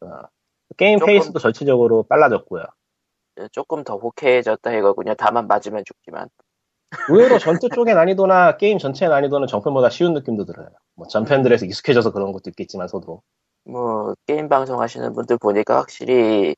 [0.00, 0.08] 어,
[0.76, 2.64] 게임 조금- 페이스도 전체적으로 빨라졌고요.
[3.52, 5.14] 조금 더 호쾌해졌다 이거군요.
[5.16, 6.28] 다만 맞으면 죽지만.
[7.10, 10.68] 의외로 전투 쪽의 난이도나 게임 전체의 난이도는 전편보다 쉬운 느낌도 들어요.
[10.94, 13.22] 뭐 전편들에서 익숙해져서 그런 것도 있겠지만 서도.
[13.64, 16.56] 뭐 게임 방송 하시는 분들 보니까 확실히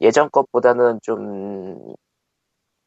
[0.00, 1.94] 예전 것보다는 좀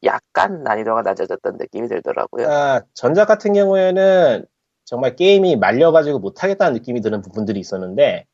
[0.04, 2.48] 약간 난이도가 낮아졌다는 느낌이 들더라고요.
[2.48, 4.46] 아, 전작 같은 경우에는
[4.84, 8.24] 정말 게임이 말려가지고 못하겠다는 느낌이 드는 부분들이 있었는데,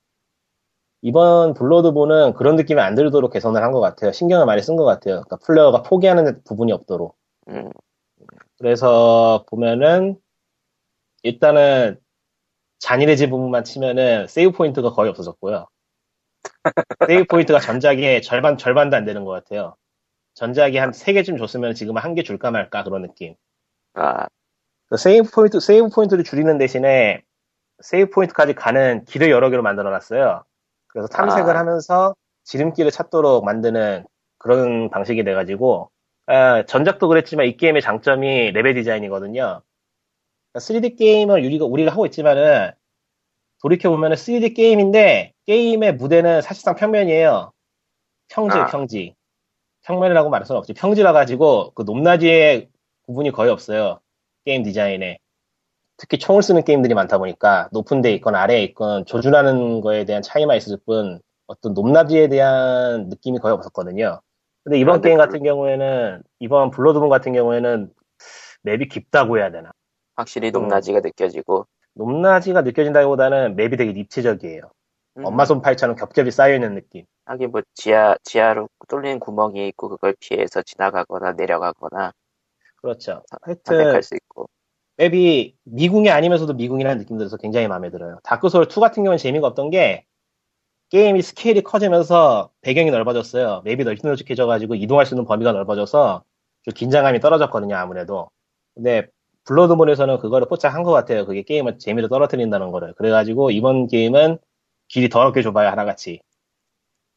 [1.02, 4.12] 이번 블러드본은 그런 느낌이 안 들도록 개선을 한 것 같아요.
[4.12, 5.22] 신경을 많이 쓴 것 같아요.
[5.22, 7.16] 그러니까 플레이어가 포기하는 부분이 없도록.
[7.48, 7.70] 음,
[8.68, 10.18] 그래서 보면은,
[11.22, 12.00] 일단은,
[12.78, 15.66] 잔인해진 부분만 치면은, save point가 거의 없어졌고요.
[17.08, 19.76] save point가 전작의 절반, 절반도 안 되는 것 같아요.
[20.32, 23.34] 전작이 한 3개쯤 줬으면 지금 한 개 줄까 말까 그런 느낌.
[23.92, 24.28] 아,
[24.88, 27.22] 그 save point, save point를 줄이는 대신에
[27.82, 30.42] save point까지 가는 길을 여러 개로 만들어 놨어요.
[30.86, 31.60] 그래서 탐색을 아.
[31.60, 34.06] 하면서 지름길을 찾도록 만드는
[34.38, 35.90] 그런 방식이 돼가지고,
[36.26, 39.62] 아, 전작도 그랬지만 이 게임의 장점이 레벨 디자인이거든요.
[40.54, 42.70] 3D 게임을 우리가, 우리가 하고 있지만은,
[43.62, 47.52] 돌이켜보면은 3D 게임인데, 게임의 무대는 사실상 평면이에요.
[48.28, 48.66] 평지, 아.
[48.66, 49.14] 평지.
[49.82, 50.72] 평면이라고 말할 수는 없지.
[50.74, 52.68] 평지라 가지고, 그 높낮이의
[53.06, 54.00] 구분이 거의 없어요.
[54.44, 55.18] 게임 디자인에.
[55.96, 60.56] 특히 총을 쓰는 게임들이 많다 보니까 높은 데 있건 아래에 있건 조준하는 거에 대한 차이만
[60.56, 64.20] 있을 뿐 어떤 높낮이에 대한 느낌이 거의 없었거든요.
[64.64, 67.92] 근데 이번 게임 블- 같은 경우에는 이번 블러드본 같은 경우에는
[68.62, 69.72] 맵이 깊다고 해야 되나?
[70.16, 70.52] 확실히 음.
[70.52, 71.66] 높낮이가 느껴지고.
[71.94, 74.62] 높낮이가 느껴진다기보다는 맵이 되게 입체적이에요.
[75.18, 77.04] 음, 엄마 손파이처럼 겹겹이 쌓여 있는 느낌.
[77.26, 82.12] 하긴 뭐 지하 지하로 뚫린 구멍이 있고 그걸 피해서 지나가거나 내려가거나
[82.76, 83.22] 그렇죠.
[83.42, 84.46] 하여튼 선택할 수 있고.
[84.96, 88.18] 맵이 미궁이 아니면서도 미궁이라는 느낌 들어서 굉장히 마음에 들어요.
[88.24, 90.04] 다크 소울 2 같은 경우는 재미가 없던 게
[90.94, 93.62] 게임이 스케일이 커지면서 배경이 넓어졌어요.
[93.64, 96.22] 맵이 넓적해져가지고 이동할 수 있는 범위가 넓어져서
[96.62, 98.30] 좀 긴장감이 떨어졌거든요, 아무래도.
[98.76, 99.08] 근데
[99.44, 101.26] 블러드본에서는 그거를 포착한 것 같아요.
[101.26, 102.94] 그게 게임을 재미를 떨어뜨린다는 거를.
[102.94, 104.38] 그래가지고 이번 게임은
[104.86, 106.20] 길이 더럽게 좁아요, 하나같이.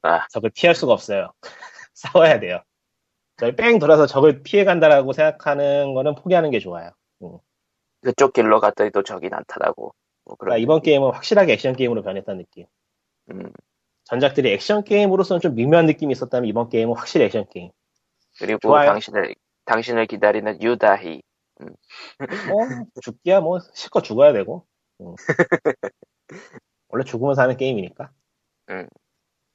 [0.02, 0.28] 아.
[0.30, 1.32] 적을 피할 수가 없어요.
[1.94, 2.63] 싸워야 돼요.
[3.58, 6.90] 뺑 돌아서 적을 피해간다라고 생각하는 거는 포기하는 게 좋아요.
[8.02, 9.94] 그쪽 길로 갔더니 또 적이 나타나고.
[10.26, 12.66] 뭐 그러니까 이번 게임은 확실하게 액션 게임으로 변했다는 느낌.
[13.32, 13.52] 음,
[14.06, 17.72] 전작들이 액션 게임으로서는 좀 미묘한 느낌이 있었다면 이번 게임은 확실히 액션 게임.
[18.40, 18.88] 그리고 좋아요.
[18.88, 19.36] 당신을
[19.66, 21.22] 당신을 기다리는 유다희.
[21.60, 22.68] 뭐
[23.02, 24.66] 죽기야 뭐 실컷 죽어야 되고.
[25.02, 25.16] 음.
[26.90, 28.12] 원래 죽으면서 하는 게임이니까.
[28.70, 28.88] 음.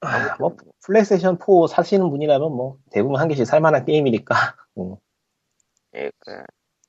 [0.00, 4.34] 아, 뭐 플레이스테이션 4 사시는 분이라면 뭐 대부분 한 개씩 살만한 게임이니까.
[4.78, 4.96] 음.
[5.94, 6.42] 예, 그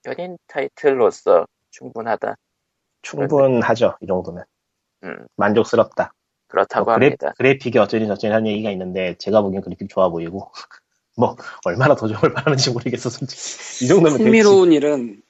[0.06, 2.36] 연인 타이틀로서 충분하다.
[3.04, 4.46] 충분하죠 이 정도면.
[5.04, 6.14] 음, 만족스럽다.
[6.54, 7.34] 그렇다고 뭐 그래, 합니다.
[7.38, 10.52] 그래픽이 어쩌니 저쩌니 하는 얘기가 있는데 제가 보기엔 그래픽 좋아 보이고
[11.18, 11.36] 뭐
[11.66, 14.20] 얼마나 더 좋을 바라는지 모르겠어 솔직히 이 정도면.
[14.20, 15.22] 흥미로운 일은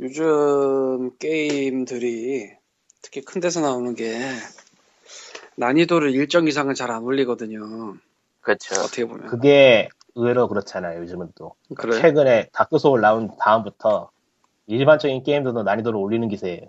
[0.00, 2.50] 요즘 게임들이
[3.00, 4.18] 특히 큰 데서 나오는 게
[5.56, 7.94] 난이도를 일정 이상은 잘 안 올리거든요.
[8.40, 8.74] 그렇죠.
[8.80, 9.26] 어떻게 보면.
[9.28, 12.00] 그게 의외로 그렇잖아요 요즘은 또 그래.
[12.00, 14.10] 최근에 다크 소울 나온 다음부터
[14.66, 16.62] 일반적인 게임들도 난이도를 올리는 기세예요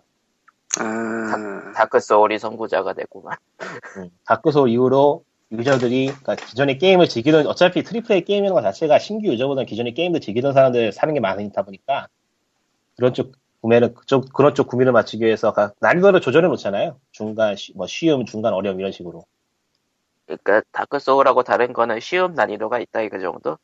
[0.80, 3.38] 아, 다크 소울이 선구자가 되고만.
[3.98, 9.28] 음, 다크소울 이후로 유저들이 그러니까 기존의 게임을 즐기던 어차피 triple A 게임이라는 것 자체가 신규
[9.28, 12.08] 유저보다는 기존의 게임들 즐기던 사람들 사는 게 많으다 보니까
[12.98, 17.74] 그런 쪽 구매를 그쪽 그런 쪽 구매를 맞추기 위해서 가- 난이도를 조절해 놓잖아요 중간 쉬-
[17.76, 19.26] 뭐 쉬움 중간 어려움 이런 식으로
[20.26, 23.58] 그러니까 다크 소울하고 다른 거는 쉬움 난이도가 있다 이 그 정도.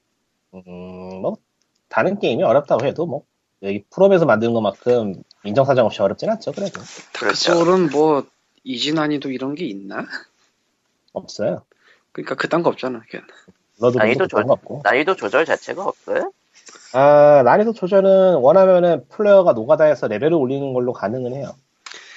[0.53, 1.37] 음, 뭐,
[1.89, 3.23] 다른 게임이 어렵다고 해도 뭐,
[3.63, 6.79] 여기 프롬에서 만드는 것만큼 인정사정 없이 어렵진 않죠, 그래도.
[7.13, 7.51] 그렇죠.
[7.53, 8.23] 다크소울은 뭐
[8.63, 10.05] easy 난이도 이런 게 있나?
[11.13, 11.63] 없어요.
[12.11, 13.01] 그러니까 그딴 거 없잖아.
[13.09, 13.25] 그냥.
[13.79, 14.81] 너도 난이도 조- 거 없고.
[14.83, 16.31] 난이도 조절 자체가 없어요?
[16.93, 21.51] 아, 난이도 조절은 원하면은 플레이어가 노가다해서 레벨을 올리는 걸로 가능은 해요.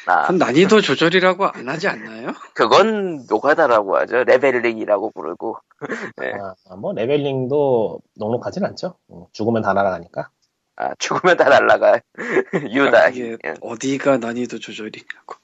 [0.07, 2.33] 아, 그건 난이도 조절이라고 안 하지 않나요?
[2.55, 4.25] 그건 노가다라고 하죠.
[4.25, 5.57] leveling이라고 부르고.
[6.17, 6.33] 네.
[6.69, 8.95] 아, 뭐, leveling도 넉넉하진 않죠.
[9.11, 10.31] 음, 죽으면 다 날아가니까.
[10.81, 12.01] 아, 죽으면 다 날라가.
[12.73, 13.11] 유다.
[13.11, 13.55] 이게 예.
[13.61, 15.37] 어디가 난이도 조절이냐고.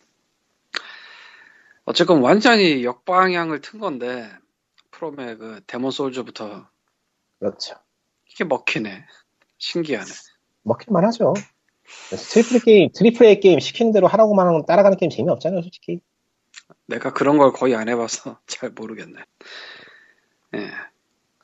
[1.85, 4.31] 어쨌건 완전히 역방향을 튼 건데
[4.93, 6.67] 프롬의 그 데몬 소울즈부터
[7.39, 7.75] 그렇죠.
[8.31, 9.05] 이게 먹히네.
[9.59, 10.11] 신기하네.
[10.63, 11.35] 먹힐만 하죠.
[12.33, 16.01] triple 게임, triple A 게임 시키는 대로 하라고만 하면 따라가는 게임 재미없잖아요, 솔직히.
[16.87, 19.21] 내가 그런 걸 거의 안 해봐서 잘 모르겠네.
[20.55, 20.71] 예,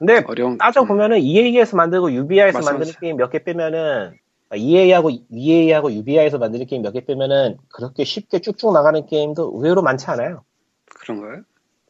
[0.02, 0.58] 근데 어려운.
[0.58, 2.98] 따져보면은 EA에서 만들고 UBI에서 맞아, 만드는 맞아.
[2.98, 4.18] 게임 몇 개 빼면은
[4.50, 9.80] 아, EA하고 EA하고 UBI에서 만드는 게임 몇 개 빼면은 그렇게 쉽게 쭉쭉 나가는 게임도 의외로
[9.80, 10.42] 많지 않아요.
[10.86, 11.42] 그런 거예요?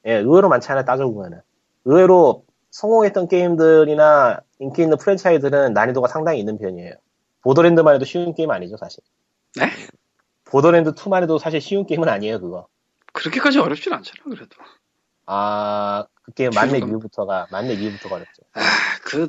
[0.05, 0.85] 예, 의외로 많지 않아요.
[0.85, 1.41] 따져보면은
[1.87, 6.93] 의외로 성공했던 게임들이나 인기 있는 프랜차이즈들은 난이도가 상당히 있는 편이에요.
[7.41, 9.03] 보더랜드만 해도 쉬운 게임 아니죠, 사실.
[9.57, 9.71] 네?
[10.45, 12.67] 보더랜드 2만 해도 사실 쉬운 게임은 아니에요, 그거.
[13.15, 14.49] 그렇게까지 어렵진 않잖아, 그래도.
[15.25, 16.87] 아, 그 게임 만렙 그거.
[16.89, 18.43] 이후부터가 만렙 이후부터가 어렵죠.
[18.55, 18.61] 아,
[19.05, 19.29] 그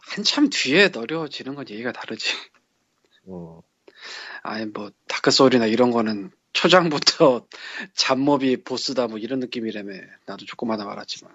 [0.00, 2.34] 한참 뒤에 어려워지는 건 얘기가 다르지.
[3.28, 3.60] 음.
[4.42, 7.46] 아니 뭐 다크 소울이나 이런 거는 초장부터
[7.94, 9.92] 잡몹이 보스다 뭐 이런 느낌이라며
[10.26, 11.32] 나도 조금 하다 말았지만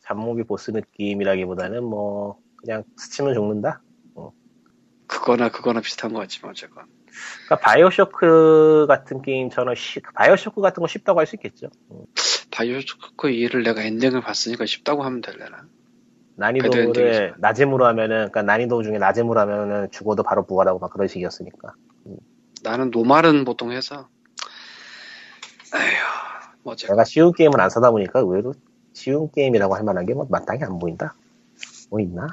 [0.00, 3.82] 잡몹이 보스 느낌이라기보다는 뭐 그냥 스치면 죽는다.
[5.08, 6.86] 그거나 그거나 비슷한 것 같지만 어쨌건
[7.44, 11.68] 그러니까 바이오쇼크 같은 게임처럼 쉬- 바이오쇼크 같은 거 쉽다고 할 수 있겠죠.
[11.92, 12.04] 음.
[12.56, 15.66] 바이오쇼크 2를 내가 엔딩을 봤으니까 쉽다고 하면 될려나
[16.36, 17.34] 난이도를.
[17.38, 21.74] 낮음으로 하면은, 그러니까 난이도 중에 낮음으로 하면은 죽어도 바로 부활하고 막 그런 식이었으니까.
[22.62, 24.08] 나는 normal은 보통 해서
[25.74, 25.82] 에휴
[26.62, 28.54] 뭐 어째 내가 쉬운 게임을 안 사다 보니까 의외로
[28.94, 31.14] 쉬운 게임이라고 할 만한 게 뭐 마땅히 안 보인다.
[31.90, 32.26] 뭐 있나?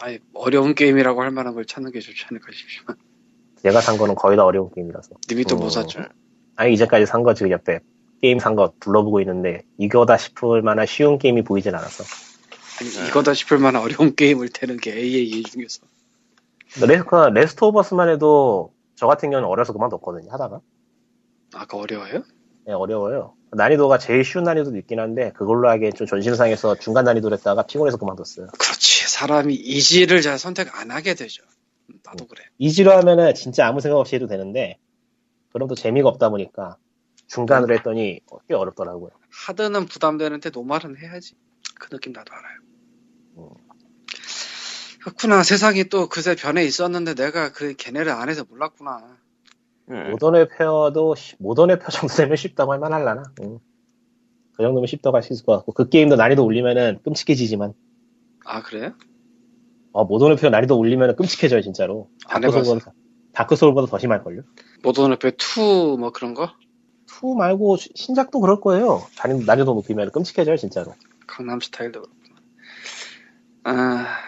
[0.00, 2.96] 아니 어려운 게임이라고 할 만한 걸 찾는 게 좋지 않을까 싶지만
[3.62, 5.10] 내가 산 거는 거의 다 어려운 게임이라서.
[5.28, 5.58] 님이 또 어.
[5.58, 6.04] 뭐 샀죠?
[6.56, 7.80] 아니 이제까지 산 거 지금 옆에
[8.20, 12.04] 게임 산 거 둘러보고 있는데 이거다 싶을 만한 쉬운 게임이 보이진 않았어.
[12.80, 15.80] 아니 이거다 싶을 만한 어려운 게임을 태는 게 AA 중에서
[16.86, 20.60] 레, 그 Last of Us만 해도 저 같은 경우는 어려서 그만뒀거든요 하다가.
[21.54, 22.22] 아까 어려워요?
[22.66, 23.34] 네, 어려워요.
[23.52, 28.48] 난이도가 제일 쉬운 난이도도 있긴 한데 그걸로 하기엔 좀 전신상에서 중간 난이도를 했다가 피곤해서 그만뒀어요.
[28.58, 31.42] 그렇지 사람이 easy를 잘 선택 안 하게 되죠
[31.88, 34.76] 음, 나도 그래 easy로 하면은 진짜 아무 생각 없이 해도 되는데
[35.52, 36.76] 그럼 또 재미가 없다 보니까
[37.28, 39.10] 중간으로 했더니 꽤 어렵더라고요.
[39.46, 41.34] hard는 부담되는데 normal은 해야지
[41.78, 42.58] 그 느낌 나도 알아요
[43.38, 43.48] 음.
[45.00, 49.18] 그렇구나 세상이 또 그새 변해 있었는데 내가 그 걔네를 안 해서 몰랐구나
[49.90, 50.10] 음.
[50.10, 53.22] Modern Warfare도 쉬- Modern Warfare 정도 되면 쉽다고 할 만할라나.
[53.42, 53.58] 응.
[54.56, 57.72] 그 정도면 쉽다고 할 수 있을 것 같고 그 게임도 난이도 올리면은 끔찍해지지만
[58.44, 58.94] 아 그래요?
[59.92, 62.10] 어, Modern Warfare 난이도 올리면은 끔찍해져요 진짜로.
[62.26, 62.92] 안 Dark Souls보다
[63.32, 64.42] Dark Souls보다 더 심할 걸요?
[64.82, 66.52] Modern Warfare 2 뭐 그런 거?
[67.20, 69.06] 2 말고 시- 신작도 그럴 거예요.
[69.18, 70.94] 난이도, 난이도 높이면 끔찍해져요 진짜로.
[71.26, 72.40] 강남 스타일도 그렇구나.
[73.64, 74.18] 아,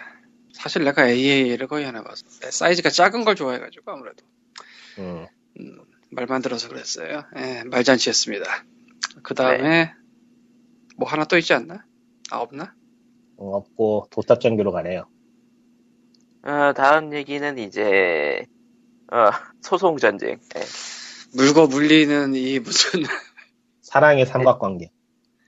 [0.53, 2.23] 사실 내가 AA를 거의 안 해봤어.
[2.51, 4.23] 사이즈가 작은 걸 좋아해가지고 아무래도
[4.99, 5.25] 음.
[5.59, 5.77] 음,
[6.11, 7.23] 말만 들어서 그랬어요.
[7.37, 8.45] 예, 말잔치였습니다.
[9.23, 9.93] 그 다음에
[10.97, 11.85] 뭐 하나 또 있지 않나?
[12.29, 12.73] 아 없나?
[13.37, 15.07] 어, 없고 도탑 전기로 가네요.
[16.43, 18.45] 어, 다음 얘기는 이제
[19.11, 19.29] 어,
[19.61, 20.39] 소송 전쟁.
[20.55, 20.61] 예.
[21.33, 23.01] 물고 물리는 이 무슨
[23.81, 24.89] 사랑의 삼각관계.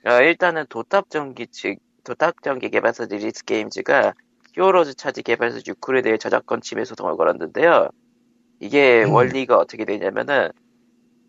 [0.06, 4.14] 어, 일단은 도탑전기 측 도탑전기 개발사 Lilith Games가
[4.54, 7.88] Heroes Charge 개발사 uCool에 대해 저작권 침해 소송을 걸었는데요.
[8.60, 9.12] 이게 음.
[9.12, 10.50] 원리가 어떻게 되냐면은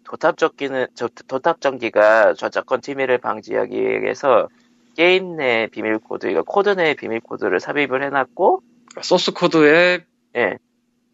[0.03, 4.47] 도탑전기는 저, 도탑전기가 저작권 침해를 방지하기 위해서
[4.95, 8.61] 게임 내 비밀 코드, 이거 코드 내 비밀 코드를 삽입을 해놨고,
[9.01, 10.05] 소스 코드에
[10.37, 10.57] 예,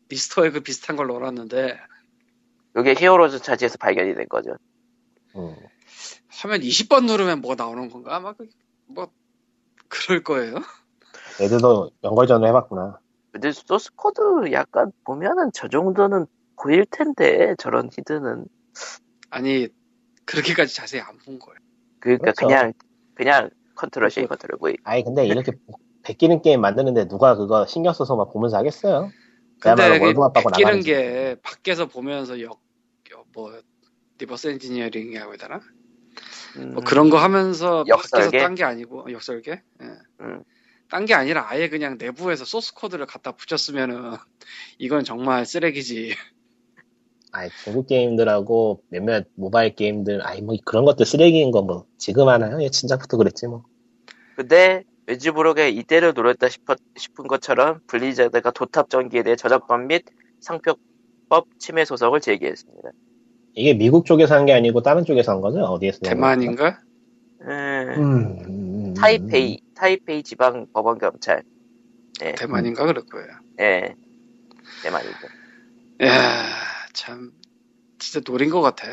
[0.10, 1.80] Easter egg 비슷한 걸 넣어놨는데
[2.78, 4.52] 이게 Heroes Charge에서 발견이 된 거죠.
[5.36, 5.56] 음.
[6.30, 8.16] 화면 20번 누르면 뭐가 나오는 건가?
[8.16, 8.48] 아마 그-
[8.88, 9.08] 뭐
[9.88, 10.56] 그럴 거예요.
[11.42, 13.00] 애들도 연결전을 해봤구나.
[13.32, 16.26] 근데 소스 코드 약간 보면은 저 정도는
[16.62, 18.46] 보일 텐데 저런 히드는
[19.30, 19.68] 아니
[20.26, 21.56] 그렇게까지 자세히 안 본 거예요.
[22.00, 22.48] 그러니까 그렇죠.
[22.48, 22.74] 그냥
[23.16, 25.54] 그냥 control C control V 아니 근데 이렇게
[26.04, 29.10] 베끼는 게임 만드는데 누가 그거 신경 써서 막 보면서 하겠어요?
[29.62, 32.62] 근데 그야말로 이게 월급 받고 바뀌는 나가는 게 밖에서 보면서 역,
[33.12, 33.54] 역- 뭐
[34.18, 35.62] reverse engineering이라고 해야 되나?
[36.58, 38.38] 음, 뭐 그런 거 하면서 역설계?
[38.38, 39.52] 밖에서 딴 게 아니고 어, 역설계?
[39.52, 39.86] 예.
[40.22, 40.44] 음.
[40.90, 44.18] 딴게 아니라 아예 그냥 내부에서 소스 코드를 갖다 붙였으면은
[44.80, 46.16] 이건 정말 쓰레기지.
[47.34, 52.62] 아이 중국 게임들하고 몇몇 모바일 게임들 아이 뭐 그런 것들 쓰레기인 거 뭐 지금 하나요?
[52.62, 53.64] 예, 진작부터 그랬지 뭐.
[54.36, 60.04] 근데 왠지 모르게 이때를 노렸다 싶어, 싶은 것처럼 블리자드가 도탑 전기에 대해 저작권 및
[60.40, 62.90] 상표법 침해 소송을 제기했습니다.
[63.54, 65.60] 이게 미국 쪽에서 한 게 아니고 다른 쪽에서 한 거죠?
[65.60, 66.00] 어디에서?
[66.06, 66.80] 한 대만인가?
[67.42, 67.48] 음,
[67.88, 68.02] 거죠?
[68.02, 71.44] 음, 음, 타이페이 타이페이 지방 법원 경찰
[72.24, 73.28] 예, 대만인가 그럴 거예요.
[73.60, 73.96] 예,
[74.84, 75.28] 대만이죠.
[76.04, 76.46] 야,
[76.94, 77.32] 참
[78.00, 78.88] 진짜 노린 것 같아.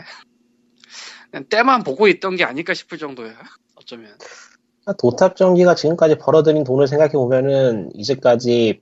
[1.31, 3.35] 그냥 때만 보고 있던 게 아닐까 싶을 정도야.
[3.77, 4.16] 어쩌면.
[4.88, 8.81] 아, 도탑 전기가 지금까지 벌어들인 돈을 생각해 보면은 이제까지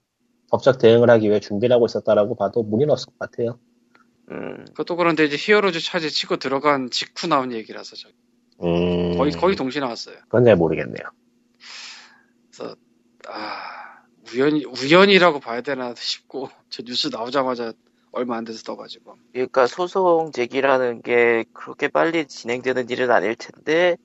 [0.53, 3.59] 법적 대응을 하기 위해 준비를 하고 있었다라고 봐도 무리는 없을 것 같아요.
[4.31, 8.09] 음, 그것도 그런데 이제 히어로즈 차지 치고 들어간 직후 나온 얘기라서 저
[8.63, 10.15] 음, 거의 거의 동시에 나왔어요.
[10.23, 11.09] 그건 잘 모르겠네요.
[12.53, 12.77] 그래서
[13.27, 17.73] 아 우연히 우연이라고 봐야 되나 싶고 저 뉴스 나오자마자
[18.13, 23.97] 얼마 안 돼서 떠가지고 그러니까 소송 제기라는 게 그렇게 빨리 진행되는 일은 아닐 텐데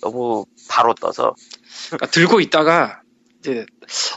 [0.00, 1.34] 너무 바로 떠서
[1.86, 3.02] 그러니까 들고 있다가
[3.40, 3.66] 이제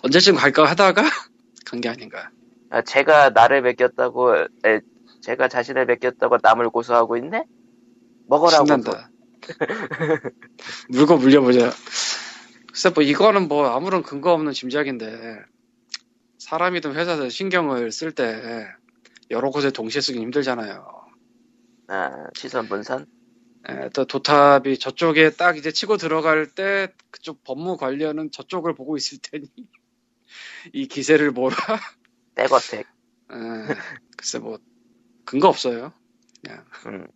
[0.04, 1.04] 언제쯤 갈까 하다가
[1.65, 2.30] 간 게 아닌가.
[2.69, 4.80] 아, 제가 나를 베꼈다고 에,
[5.22, 7.43] 제가 자신을 베꼈다고 남을 고소하고 있네?
[8.28, 9.12] 먹어라고 신난다.
[10.89, 11.72] 물고 물려보자.
[12.72, 15.39] 글쎄 뭐 이거는 뭐 아무런 근거 없는 짐작인데
[16.39, 18.67] 사람이든 회사든 신경을 쓸 때
[19.32, 20.86] 여러 곳에 동시에 쓰기 힘들잖아요.
[21.88, 23.06] 아, 시선 분산?
[23.67, 29.19] 에, 또 도탑이 저쪽에 딱 이제 치고 들어갈 때 그쪽 법무 관련은 저쪽을 보고 있을
[29.21, 29.47] 테니
[30.73, 31.56] 이 기세를 몰아
[32.36, 32.82] back attack.
[32.82, 32.86] 에,
[34.17, 34.60] 글쎄 뭐
[35.26, 35.93] 근거 없어요.
[36.41, 37.08] 그냥 음.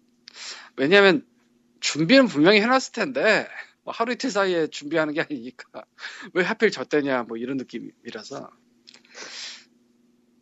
[0.77, 1.25] 왜냐하면
[1.79, 3.47] 준비는 분명히 해놨을 텐데
[3.83, 5.83] 뭐 하루 이틀 사이에 준비하는 게 아니니까
[6.33, 8.49] 왜 하필 저 때냐 뭐 이런 느낌이라서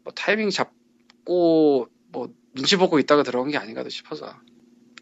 [0.04, 4.40] 뭐 타이밍 잡고 뭐 눈치 보고 있다가 들어간 게 아닌가 싶어서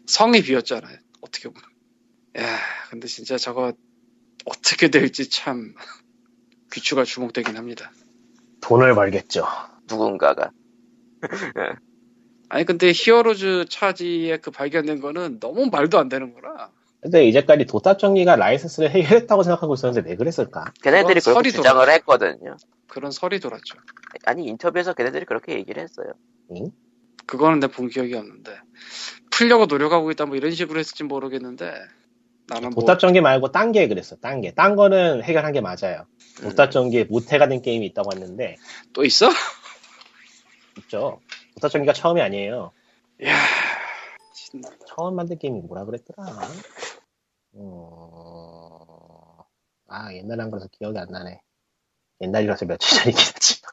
[0.06, 1.62] 성이 비었잖아요 어떻게 보면
[2.38, 2.58] 야
[2.90, 3.72] 근데 진짜 저거
[4.44, 5.74] 어떻게 될지 참
[6.72, 7.90] 귀추가 주목되긴 합니다
[8.60, 9.44] 돈을 벌겠죠.
[9.88, 10.50] 누군가가.
[12.48, 17.98] 아니 근데 히어로즈 차지에 그 발견된 거는 너무 말도 안 되는 거라 근데 이제까지 도타
[17.98, 20.64] 정리가 라이센스를 해결했다고 생각하고 있었는데 왜 그랬을까?
[20.82, 21.92] 걔네들이 그렇게 주장을 돌았죠.
[21.92, 22.56] 했거든요.
[22.88, 23.76] 그런 설이 돌았죠
[24.24, 26.12] 아니 인터뷰에서 걔네들이 그렇게 얘기를 했어요.
[26.52, 26.70] 응?
[27.26, 28.52] 그거는 내 본 기억이 없는데
[29.36, 31.72] 풀려고 노력하고 있다 뭐 이런 식으로 했을지 모르겠는데
[32.46, 34.16] 나는 뭐 도타 정기 말고 딴 게 그랬어.
[34.16, 34.52] 딴 게.
[34.52, 36.06] 딴 거는 해결한 게 맞아요.
[36.42, 36.50] 음.
[36.50, 38.56] 도타 정기에 모태가 된 게임이 있다고 했는데
[38.92, 39.28] 또 있어?
[40.78, 41.20] 있죠.
[41.54, 42.72] 도타 정기가 처음이 아니에요.
[43.24, 43.34] 야
[44.34, 44.68] 신나.
[44.86, 46.24] 처음 만든 게임이 뭐라 그랬더라?
[47.54, 49.38] 어...
[49.88, 51.40] 아, 옛날에 한 거라서 기억이 안 나네.
[52.20, 53.72] 옛날이라서 며칠 전이긴 하지만.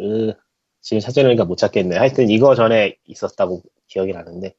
[0.00, 0.34] 으,
[0.80, 1.96] 지금 찾아내니까 못 찾겠네.
[1.96, 3.62] 하여튼 이거 전에 있었다고
[3.94, 4.54] 기억이 나는데.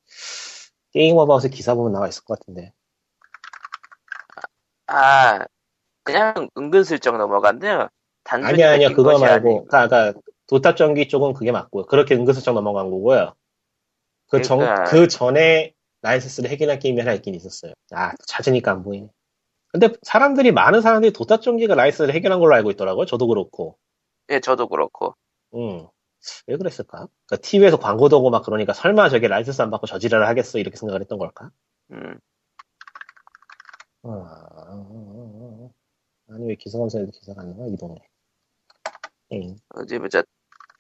[0.94, 2.72] 게임 어바웃에 기사 보면 나와 있을 것 같은데.
[4.88, 5.46] 아
[6.04, 7.90] 그냥 은근슬쩍 넘어간대요.
[8.24, 8.90] 단순히 아니야, 아니야.
[8.90, 9.26] 그거 말고.
[9.50, 9.66] 아니고.
[9.66, 10.14] 그니까,
[10.48, 11.86] 도탑 전기 쪽은 그게 맞고요.
[11.88, 13.34] 그렇게 은근슬쩍 넘어간 거고요.
[14.30, 17.74] 그 전, 그러니까- 그 전에 라이센스를 해결한 게임이 하나 있긴 있었어요.
[17.92, 19.10] 아, 찾으니까 안 보이네.
[19.68, 23.06] 근데 사람들이, 많은 사람들이 도탑 전기가 라이센스를 해결한 걸로 알고 있더라고요.
[23.06, 23.78] 저도 그렇고.
[24.30, 25.16] 예, 저도 그렇고.
[25.56, 25.88] 음.
[26.48, 27.08] 왜 그랬을까?
[27.26, 31.02] 그러니까 TV에서 광고도 오고 막 그러니까 설마 저게 라이센스 안 받고 저지랄을 하겠어 이렇게 생각을
[31.02, 31.52] 했던 걸까?
[31.92, 32.20] 음.
[34.04, 35.72] 어...
[36.30, 38.00] 아니 왜 기사 검색해도 기사가 안 나와 이 동네?
[39.32, 39.58] 에잉.
[39.76, 40.24] 어제 뭐 저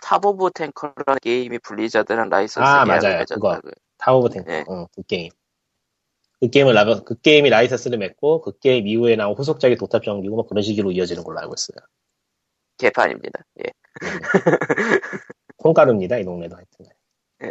[0.02, 3.18] Top of Tanker라는 게임이 블리자드랑 라이선스 아, 맞아요.
[3.20, 3.62] 맺었다고요.
[3.98, 4.50] Tower of Tank.
[4.50, 4.64] 네.
[4.68, 5.32] 어, 그 게임.
[6.40, 10.48] 그 게임을 라, 그 게임이 라이센스를 맺고 그 게임 이후에 나온 후속작이 도탑 전기고 뭐
[10.48, 11.78] 그런 식으로 이어지는 걸로 알고 있어요.
[12.78, 13.42] 개판입니다.
[13.66, 13.72] 예.
[15.58, 16.86] 콩가루입니다 이 동네도 하여튼.
[17.44, 17.48] 예.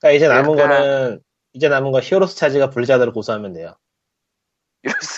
[0.00, 1.20] 그러니까 이제 남은 약간- 거는
[1.52, 3.74] 이제 남은 건 Heroes Charge가 블리자드를 고소하면 돼요.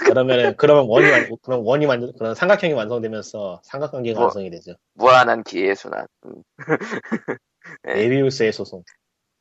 [0.06, 4.24] 그러면은 그러면 원이 완 그럼 원이 완전 그런 삼각형이 완성되면서 삼각관계가 뭐.
[4.26, 4.74] 완성이 되죠.
[4.94, 6.06] 무한한 기회 순환.
[6.24, 6.42] 음.
[7.82, 7.94] 네.
[7.94, 8.82] 메비우스의 소송.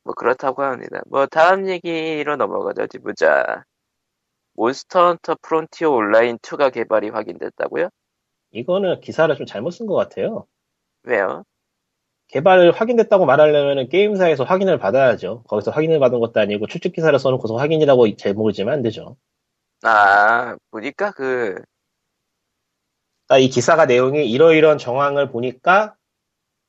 [0.04, 1.00] 뭐 그렇다고 합니다.
[1.06, 2.86] 뭐 다음 얘기로 넘어가죠.
[3.02, 3.64] 보자.
[4.54, 7.88] Monster Hunter Frontier Online 2가 개발이 확인됐다고요?
[8.52, 10.46] 이거는 기사를 좀 잘못 쓴 것 같아요.
[11.02, 11.44] 왜요?
[12.28, 15.44] 개발 확인됐다고 말하려면 게임사에서 확인을 받아야죠.
[15.44, 19.16] 거기서 확인을 받은 것도 아니고 추측 기사를 써놓고서 확인이라고 제목을 지면 안 되죠.
[19.82, 21.54] 아, 보니까 그,
[23.26, 25.94] 그러니까 이 기사가 내용이 이러이러한 정황을 보니까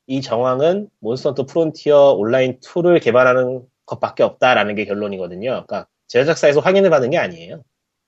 [0.07, 5.49] 이 정황은 몬스터 프론티어 온라인 2를 개발하는 것밖에 없다라는 게 결론이거든요.
[5.49, 7.63] 그러니까 제작사에서 확인을 받은 게 아니에요.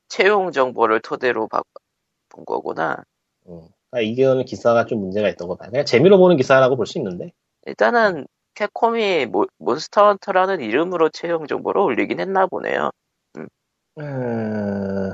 [0.07, 1.63] 채용 정보를 토대로 봐-
[2.29, 3.03] 본 거구나.
[3.47, 3.61] 음.
[3.89, 5.69] 그러니까 이거는 기사가 좀 문제가 있던 거다.
[5.69, 7.31] 그냥 재미로 보는 기사라고 볼 수 있는데.
[7.65, 12.91] 일단은, 캡콤이 모, Monster Hunter라는 이름으로 채용 정보를 올리긴 했나 보네요.
[13.97, 15.11] 음,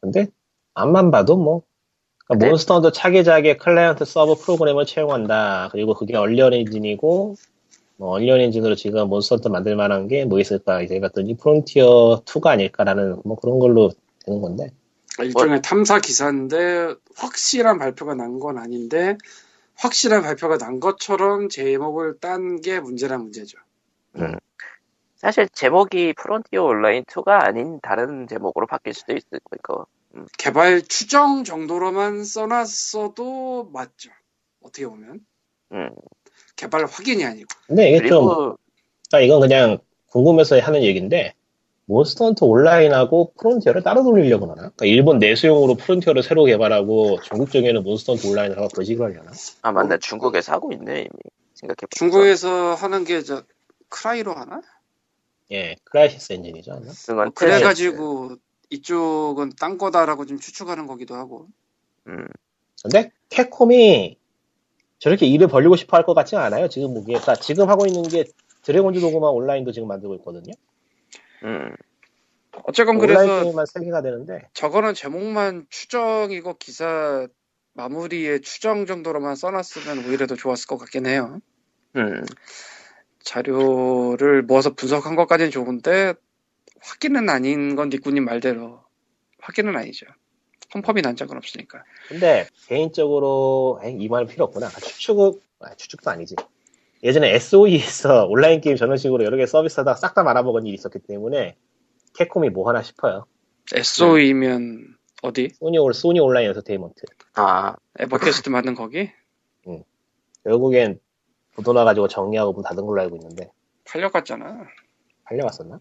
[0.00, 0.26] 근데
[0.74, 1.62] 앞만 봐도 뭐
[2.26, 2.50] 그러니까 네.
[2.50, 5.68] Monster Hunter 차기작의 클라이언트 서버 프로그램을 채용한다.
[5.72, 7.34] 그리고 그게 Unreal Engine이고
[7.96, 12.48] 뭐 Unreal Engine으로 지금 Monster Hunter 만들 만한 게 뭐 있을까 이제 봤더니 프론티어 2가
[12.48, 13.90] 아닐까라는 뭐 그런 걸로
[14.24, 14.70] 되는 건데
[15.24, 19.16] 일종의 탐사 기사인데 확실한 발표가 난 건 아닌데
[19.74, 23.58] 확실한 발표가 난 것처럼 제목을 딴 게 문제란 문제죠.
[25.16, 29.86] 사실 제목이 프론티어 온라인 2가 아닌 다른 제목으로 바뀔 수도 있을 거.
[30.38, 34.10] 개발 추정 정도로만 써놨어도 맞죠.
[34.62, 35.20] 어떻게 보면
[35.72, 35.90] 음.
[36.56, 38.58] 개발 확인이 아니고 근데 이게 좀 그리고,
[39.10, 41.34] 그러니까 이건 그냥 궁금해서 하는 얘기인데
[41.88, 44.54] 몬스터 헌터 온라인하고 프론티어를 따로 돌리려고 하나?
[44.56, 49.32] 그러니까 일본 내수용으로 프론티어를 새로 개발하고 중국 쪽에는 몬스터 헌터 온라인을 하고 그런 식으로 하려나?
[49.62, 49.98] 아, 맞네.
[49.98, 51.08] 중국에서 하고 있네, 이미.
[51.54, 51.88] 생각해보니까.
[51.96, 53.42] 중국에서 하는 게 저
[53.88, 54.60] 크라이로 하나?
[55.50, 56.72] 예, 크라이시스 엔진이죠.
[56.72, 56.82] 아마?
[57.06, 58.36] 그건 그래가지고
[58.68, 61.46] 이쪽은 딴 거다라고 좀 추측하는 거기도 하고
[62.06, 62.26] 음.
[62.82, 64.18] 근데 캡콤이
[64.98, 66.68] 저렇게 일을 벌리고 싶어 할 것 같지 않아요.
[66.68, 67.14] 지금 보기에.
[67.14, 68.24] 그러니까 지금 하고 있는 게
[68.62, 70.52] 드래곤즈 도그마 온라인도 지금 만들고 있거든요.
[71.44, 71.74] 음.
[72.64, 77.26] 어쨌건 그래서 게임만 3개가 되는데 저거는 제목만 추정이고 기사
[77.74, 81.40] 마무리에 추정 정도로만 써놨으면 오히려 더 좋았을 것 같긴 해요.
[81.96, 82.24] 음.
[83.22, 86.14] 자료를 모아서 분석한 것까지는 좋은데
[86.80, 88.80] 확인은 아닌 건 니꾸님 말대로
[89.40, 90.06] 확인은 아니죠.
[90.72, 91.82] confirm이 난 적은 없으니까.
[92.08, 94.68] 근데 개인적으로 이 말은 필요 없구나.
[94.68, 96.36] 추측은 아, 추측도 아니지.
[97.02, 101.56] 예전에 SOE에서 온라인 게임 저런 식으로 여러 개 서비스하다가 싹다 말아먹은 일이 있었기 때문에
[102.18, 103.26] 캡콤이 뭐 하나 싶어요.
[103.72, 105.50] SO이면 어디?
[105.50, 107.02] 소니 올 소니 온라인 엔터테인먼트.
[107.34, 109.10] 아, 에버캐스트 만든 거기?
[110.42, 110.98] 결국엔
[111.52, 113.50] 부도나 가지고 정리하고 문 닫은 걸로 알고 있는데
[113.84, 114.66] 팔려갔잖아.
[115.24, 115.80] 팔려갔었나?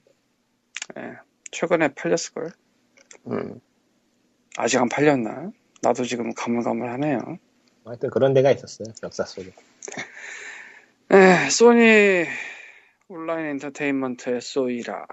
[0.97, 1.13] 예.
[1.51, 2.51] 최근에 팔렸을 걸?
[3.27, 3.59] 음,
[4.57, 5.51] 아직 안 팔렸나?
[5.81, 7.19] 나도 지금 가물가물하네요.
[7.85, 9.51] 하여튼 그런 데가 있었어요 역사 속에.
[11.11, 12.25] 에, 소니
[13.07, 15.05] 온라인 엔터테인먼트 SOE라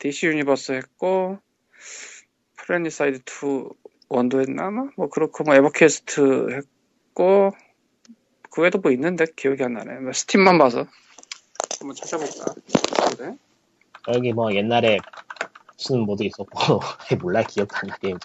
[0.00, 1.38] DC 유니버스 했고
[2.56, 3.68] 플래닛사이드 2,
[4.08, 4.88] 1도 했나 아마?
[4.96, 7.52] 뭐 그렇고 뭐 에버퀘스트 했고
[8.50, 10.86] 그 외에도 뭐 있는데 기억이 안 나네 뭐 스팀만 봐서
[11.78, 12.54] 한번 찾아볼까
[13.16, 13.36] 그래?
[14.08, 14.98] 여기 뭐 옛날에
[15.76, 16.80] 무슨 모드 있었고
[17.22, 18.18] 몰라 기억도 안 나 게임.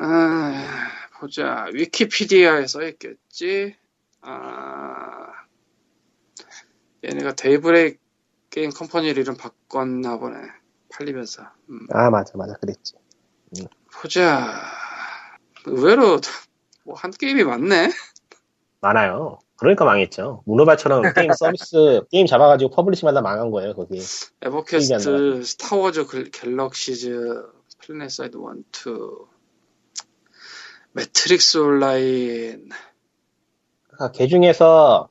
[0.00, 3.74] 아, 보자 위키피디아에 써 있겠지
[4.20, 5.32] 아
[7.04, 7.98] 얘네가 데이브레이크
[8.58, 10.36] 게임 컴퍼니를 이름 바꿨나 보네
[10.92, 11.86] 팔리면서 음.
[11.92, 12.94] 아 맞아 맞아 그랬지.
[13.94, 14.52] 보자.
[15.64, 16.18] 의외로
[16.84, 17.90] 뭐 한 게임이 많네.
[18.80, 19.38] 많아요.
[19.56, 20.42] 그러니까 망했죠.
[20.46, 24.00] 문어발처럼 게임 서비스 게임 잡아가지고 publishing하다 망한 거예요 거기.
[24.42, 27.44] 에버퀘스트, 스타워즈 글- 갤럭시즈,
[27.78, 28.92] 플래닛사이드 1, 2,
[30.94, 32.70] 매트릭스 온라인.
[33.86, 35.10] 그러니까 걔 중에서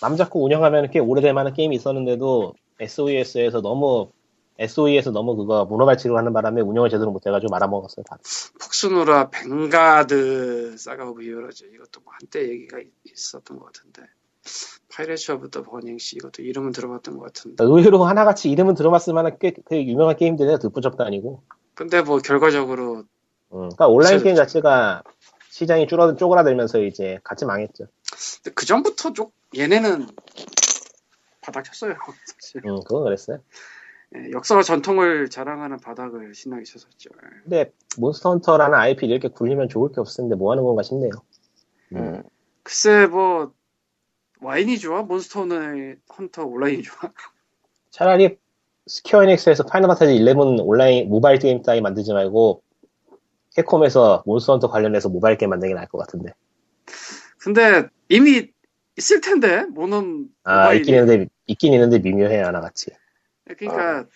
[0.00, 4.10] 남 잡고 운영하면 꽤 오래될 만한 게임이 있었는데도 SOES에서 너무
[4.58, 8.04] SOE에서 너무 그거 문어발치로 하는 바람에 운영을 제대로 못해가지고 말아먹었어요.
[8.08, 8.18] 다.
[8.62, 11.64] 폭스노라, 뱅가드, 사가 오브 히어로즈.
[11.74, 14.02] 이것도 뭐 한때 얘기가 있- 있었던 것 같은데.
[14.94, 16.16] 파이레츠 오브 더 버닝시.
[16.16, 17.64] 이것도 이름은 들어봤던 것 같은데.
[17.64, 21.42] 의외로 하나같이 이름은 들어봤을 만한 꽤, 꽤 유명한 게임들이라 듣보잡도 아니고.
[21.74, 23.06] 근데 뭐 결과적으로 음,
[23.50, 24.36] 그러니까 온라인 게임.
[24.36, 25.02] 자체가
[25.50, 27.86] 시장이 줄어 쪼그라들면서 이제 같이 망했죠.
[28.54, 30.06] 그 전부터 좀 얘네는
[31.44, 31.94] 바닥쳤어요.
[32.26, 32.62] 사실.
[32.66, 33.38] 음, 그건 그랬어요.
[34.16, 37.10] 예, 역사와 전통을 자랑하는 바닥을 신나게 쳤었죠.
[37.14, 37.28] 예.
[37.42, 41.10] 근데 몬스터 헌터라는 IP 를 이렇게 굴리면 좋을 게 없을 텐데 뭐 하는 건가 싶네요.
[41.92, 42.22] 음.
[42.62, 43.52] 글쎄 뭐
[44.40, 45.02] 와인이 좋아?
[45.02, 45.46] 몬스터
[46.18, 47.10] 헌터 온라인이 좋아?
[47.90, 48.38] 차라리
[48.86, 52.62] 스퀘어 에닉스에서 파이널 판타지 11 온라인 모바일 게임 따위 만들지 말고
[53.56, 56.32] 캡콤에서 몬스터 헌터 관련해서 모바일 게임 만드는 게 나을 것 같은데.
[57.38, 58.53] 근데 이미
[58.96, 60.78] 있을 텐데 모논 아, 모바일이.
[60.80, 62.90] 있긴 있는데, 있긴 있는데 미묘해요, 하나같이.
[63.44, 64.08] 그러니까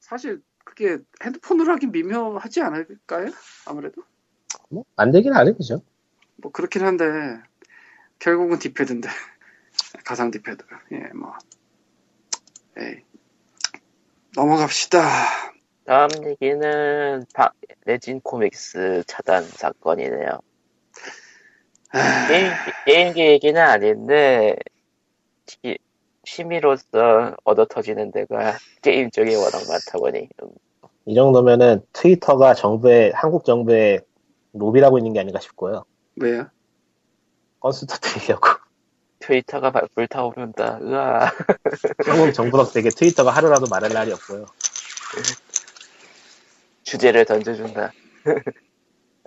[0.00, 3.30] 사실 그게 핸드폰으로 하긴 미묘하지 않을까요?
[3.66, 4.02] 아무래도
[4.68, 5.12] 뭐, 안
[5.48, 5.82] 해, 그죠?
[6.36, 7.04] 뭐 그렇긴 한데
[8.18, 9.08] 결국은 D-pad인데
[10.04, 11.34] 가상 D-pad 예 뭐
[12.78, 13.02] 에이
[14.34, 15.00] 넘어갑시다
[15.84, 17.52] 다음 얘기는 바-
[17.86, 20.40] 레진 코믹스 차단 사건이네요.
[21.92, 22.50] 아, 게임,
[22.84, 24.56] 게임기 얘기는 아닌데,
[25.46, 25.78] 시-
[26.24, 30.28] 취미로서 얻어 터지는 데가 게임 쪽에 워낙 많다 보니.
[30.42, 30.48] 음,
[31.06, 34.00] 이 정도면은 트위터가 정부의, 한국 정부의
[34.52, 35.84] 로비라고 있는 게 아닌가 싶고요.
[36.16, 36.48] 왜요?
[37.60, 38.48] 건수 터뜨리려고.
[39.20, 40.78] 트위터가 막 불타오른다.
[40.82, 41.20] 으아.
[42.06, 44.46] 한국 정부로서에게 트위터가 하루라도 말할 날이 없고요.
[46.84, 47.92] 주제를 던져준다.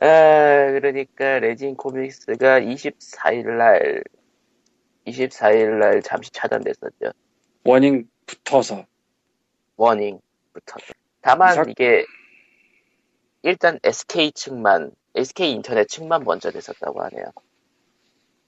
[0.01, 4.03] 아, 그러니까 레진 코믹스가 24일날
[5.05, 7.11] 24일날 잠시 차단됐었죠.
[7.63, 8.85] 워닝 붙어서
[9.75, 10.77] 워닝부터.
[11.21, 12.05] 다만 이삭- 이게
[13.41, 17.25] 일단 SK 측만 SK 인터넷 측만 먼저 됐었다고 하네요.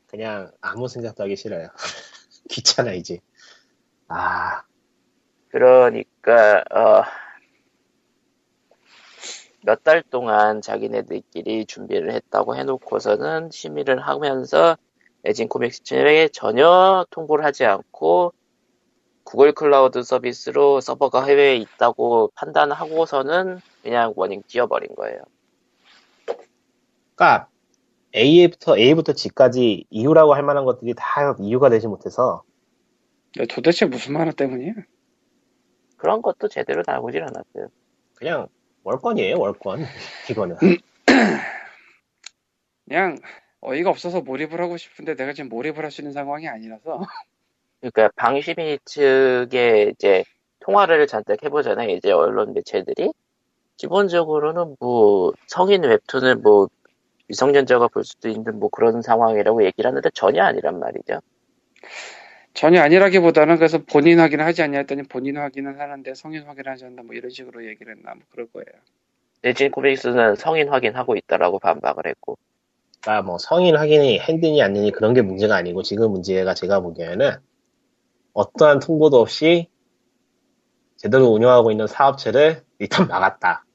[0.07, 1.67] 그냥 아무 생각도 하기 싫어요.
[2.49, 3.19] 귀찮아, 이제.
[4.07, 4.63] 아,
[5.49, 7.03] 그러니까 어,
[9.63, 14.77] 몇 달 동안 자기네들끼리 준비를 했다고 해놓고서는 심의를 하면서
[15.23, 18.33] 레진 코믹스 측에 전혀 통보를 하지 않고
[19.23, 25.21] 구글 클라우드 서비스로 서버가 해외에 있다고 판단하고서는 그냥 warning 띄워버린 거예요.
[27.15, 27.47] 그니까,
[28.15, 32.43] A부터, A부터 Z까지 이유라고 할 만한 것들이 다 이유가 되지 못해서,
[33.49, 34.73] 도대체 무슨 만화 때문이야?
[35.97, 37.67] 그런 것도 제대로 나오질 않았어요.
[38.15, 38.47] 그냥
[38.83, 39.85] 월권이에요, 월권.
[40.29, 40.57] 이거는.
[42.87, 43.17] 그냥
[43.61, 47.01] 어이가 없어서 몰입을 하고 싶은데 내가 지금 몰입을 할 수 있는 상황이 아니라서
[47.79, 50.23] 그러니까 방심이 측에 이제
[50.59, 51.89] 통화를 잔뜩 해보잖아요.
[51.89, 53.11] 이제 언론 매체들이
[53.77, 56.67] 기본적으로는 뭐 성인 웹툰을 뭐
[57.27, 61.19] 미성년자가 볼 수도 있는 뭐 그런 상황이라고 얘기를 하는데 전혀 아니란 말이죠.
[62.53, 67.03] 전혀 아니라기보다는 그래서 본인 확인을 하지 않냐 했더니 본인 확인은 하는데 성인 확인을 하지 않는다
[67.03, 68.81] 뭐 이런 식으로 얘기를 했나 뭐 그럴 거예요.
[69.41, 72.37] 레진 코믹스는 성인 확인하고 있다라고 반박을 했고
[73.01, 77.31] 그러니까 뭐 성인 확인이 했느니 아니니 그런 게 문제가 아니고 지금 문제가 제가 보기에는
[78.33, 79.67] 어떠한 통보도 없이
[80.97, 83.65] 제대로 운영하고 있는 사업체를 일단 막았다.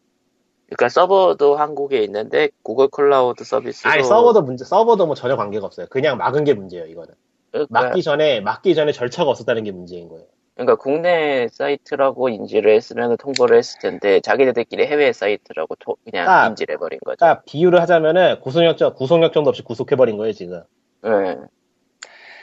[0.66, 5.87] 그러니까 서버도 한국에 있는데 구글 클라우드 서비스로 아니 서버도 문제 서버도 뭐 전혀 관계가 없어요.
[5.89, 7.14] 그냥 막은 게 문제예요 이거는.
[7.57, 10.27] 그러니까, 막기 전에 막기 전에 절차가 없었다는 게 문제인 거예요.
[10.55, 16.75] 그러니까 국내 사이트라고 인지를 했으면 통보를 했을 텐데 자기네들끼리 해외 사이트라고 토- 그냥 아, 인지를
[16.75, 17.17] 해버린 거죠.
[17.19, 20.63] 그러니까 비유를 하자면은 구속력정 구속력정도 없이 구속해버린 거예요 지금.
[21.05, 21.37] 예.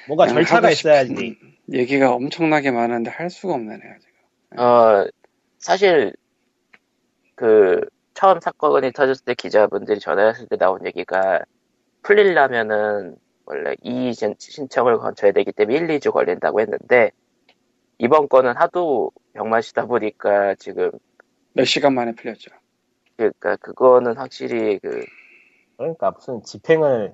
[0.07, 1.38] 뭔가 하고 절차가 있어야지.
[1.72, 4.59] 얘기가 엄청나게 많은데 할 수가 없네 내가 지금.
[4.59, 5.07] 어,
[5.59, 6.14] 사실,
[7.36, 7.82] 그,
[8.14, 11.39] 처음 사건이 터졌을 때 기자분들이 전화했을 때 나온 얘기가,
[12.03, 17.11] 풀리려면은, 원래 이의 신- 신청을 거쳐야 되기 때문에 1, 2주 걸린다고 했는데,
[17.97, 20.91] 이번 건은 하도 병마시다 보니까 지금,
[21.53, 22.51] 몇 시간 만에 풀렸죠.
[23.17, 25.03] 그니까 그거는 확실히 그,
[25.77, 27.13] 그러니까 무슨 집행을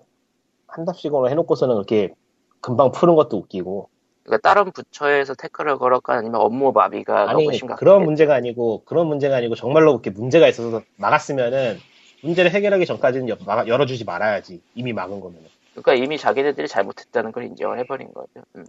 [0.68, 2.14] 한답식으로 해놓고서는 그렇게
[2.62, 3.90] 금방 푸는 것도 웃기고.
[4.24, 7.80] 그러니까 다른 부처에서 태클을 걸었건 아니면 업무 마비가 너무 아니 심각해.
[7.80, 11.78] 그런 문제가 아니고 그런 문제가 아니고 정말로 그렇게 문제가 있어서 막았으면은
[12.22, 13.28] 문제를 해결하기 전까지는
[13.68, 15.42] 열어주지 말아야지 이미 막은 거면
[15.82, 18.44] 그러니까 이미 자기네들이 잘못했다는 걸 인정을 해버린 거죠.
[18.56, 18.66] 음.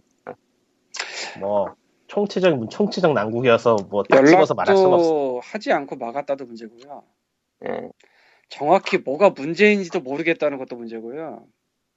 [1.39, 1.75] 뭐
[2.07, 5.39] 총체적 총체적 난국이어서 뭐딱 집어서 말할 수가 없어.
[5.43, 7.03] 하지 않고 막았다도 문제고요.
[7.67, 7.89] 예,
[8.49, 11.45] 정확히 뭐가 문제인지도 모르겠다는 것도 문제고요.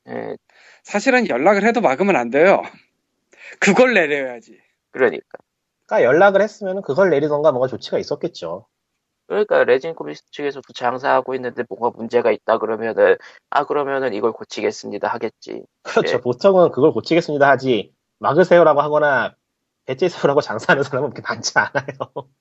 [0.09, 0.37] 예,
[0.83, 2.63] 사실은 연락을 해도 막으면 안 돼요.
[3.61, 4.59] 그걸 내려야지.
[4.91, 5.39] 그러니까.
[5.87, 8.67] 그러니까 연락을 했으면 그걸 내리던가 뭔가 조치가 있었겠죠.
[9.35, 13.17] 그러니까 레진 코믹스 측에서도 장사하고 있는데 뭐가 문제가 있다 그러면은
[13.51, 15.65] 아 그러면은 이걸 고치겠습니다 하겠지.
[15.83, 16.15] 그렇죠.
[16.17, 16.21] 예.
[16.21, 19.35] 보통은 그걸 고치겠습니다 하지 막으세요라고 하거나
[19.87, 21.85] 배째세요라고 장사하는 사람은 그렇게 많지 않아요.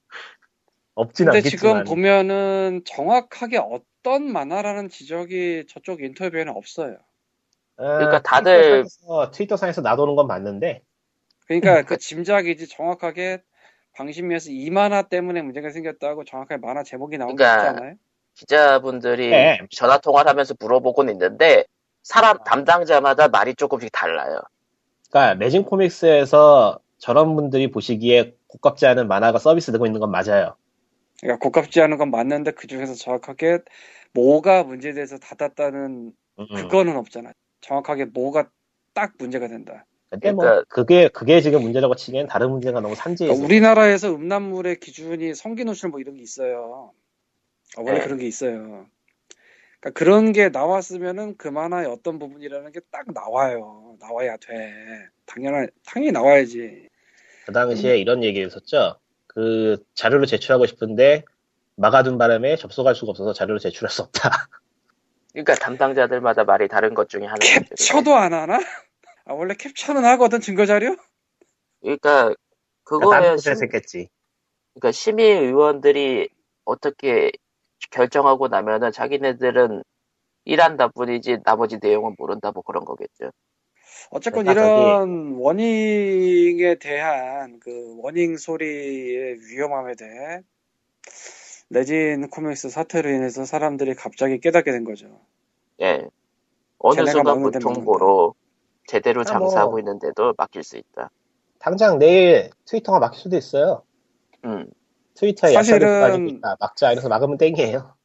[0.95, 1.59] 없진 근데 않겠지만.
[1.59, 6.97] 지금 보면은 정확하게 어떤 만화라는 지적이 저쪽 인터뷰에는 없어요.
[7.75, 10.83] 그러니까 다들- 트위터상에서, 트위터상에서 나도는 건 맞는데
[11.47, 13.41] 그러니까 그 짐작이지 정확하게
[13.93, 17.95] 방심위에서 이 만화 때문에 문제가 생겼다고 정확하게 만화 제목이 나온 게 그러니까 없잖아요.
[18.33, 19.59] 기자분들이 네.
[19.69, 21.65] 전화 통화를 하면서 물어보고는 있는데
[22.01, 24.39] 사람 담당자마다 말이 조금씩 달라요.
[25.09, 30.55] 그러니까 레진 코믹스에서 저런 분들이 보시기에 고깝지 않은 만화가 서비스되고 있는 건 맞아요.
[31.19, 33.59] 그러니까 고깝지 않은 건 맞는데 그 중에서 정확하게
[34.13, 36.47] 뭐가 문제돼서 닫았다는 음.
[36.55, 37.31] 그거는 없잖아.
[37.61, 38.49] 정확하게 뭐가
[38.93, 39.85] 딱 문제가 된다.
[40.13, 43.45] 근데 뭐 그러니까- 그게 그게 지금 문제라고 치기엔 다른 문제가 너무 산재해 그러니까.
[43.45, 46.91] 우리나라에서 음란물의 기준이 성기 노출 뭐 이런 게 있어요.
[47.77, 48.03] 어, 원래 네.
[48.03, 48.85] 그런 게 있어요.
[49.79, 53.95] 그러니까 그런 게 나왔으면은 그 만화의 어떤 부분이라는 게 딱 나와요.
[53.99, 55.07] 나와야 돼.
[55.25, 56.89] 당연한 당연히 나와야지.
[57.47, 58.97] 그 당시에 이런 얘기 있었죠.
[59.25, 61.25] 그 자료를 제출하고 싶은데
[61.75, 64.29] 막아둔 바람에 접속할 수가 없어서 자료를 제출할 수 없다.
[65.31, 67.63] 그러니까 담당자들마다 말이 다른 것 중에 하나죠.
[67.71, 68.59] 캡처도 안 하나?
[69.25, 70.95] 아, 원래 캡처는 하거든 증거 자료?
[71.81, 72.33] 그러니까
[72.83, 74.09] 그거에 심, 했겠지.
[74.73, 76.29] 그러니까 심의위원들이
[76.65, 77.31] 어떻게
[77.91, 79.83] 결정하고 나면은 자기네들은
[80.45, 83.31] 일한다 뿐이지 나머지 내용은 모른다 뭐 그런 거겠죠.
[84.09, 90.41] 어쨌건 그러니까 이런 워닝에 대한 그 워닝 소리의 위험함에 대해
[91.69, 95.21] 레진 코믹스 사태로 인해서 사람들이 갑자기 깨닫게 된 거죠.
[95.81, 96.07] 예.
[96.77, 98.35] 어느 순간 무통보로
[98.87, 99.79] 제대로 아, 장사하고 뭐.
[99.79, 101.09] 있는데도 맡길 수 있다.
[101.59, 103.83] 당장 내일 트위터가 막힐 수도 있어요.
[104.45, 104.69] 음.
[105.15, 106.57] 트위터에 사실은- 있다.
[106.59, 107.95] 막자 이래서 막으면 땡이에요.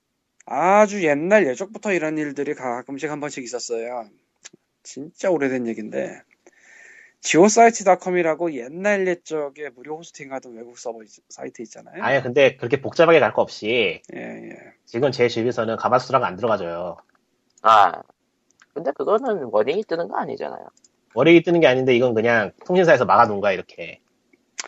[0.47, 4.07] 아주 옛날 예적부터 이런 일들이 가끔씩 한 번씩 있었어요.
[4.83, 6.22] 진짜 오래된 얘기인데
[7.20, 12.03] 지오사이트닷컴이라고 옛날 옛적에 무료 호스팅하던 외국 서버 있- 사이트 있잖아요.
[12.03, 14.57] 아니 근데 그렇게 복잡하게 갈 거 없이 예, 예.
[14.87, 16.97] 지금 제 집에서는 가마수랑 안 들어가져요.
[17.62, 18.03] 아.
[18.79, 20.64] 근데 그거는 원인이 뜨는 거 아니잖아요.
[21.14, 24.01] 월요일 뜨는 게 아닌데 이건 그냥 통신사에서 막아놓은 거야 이렇게.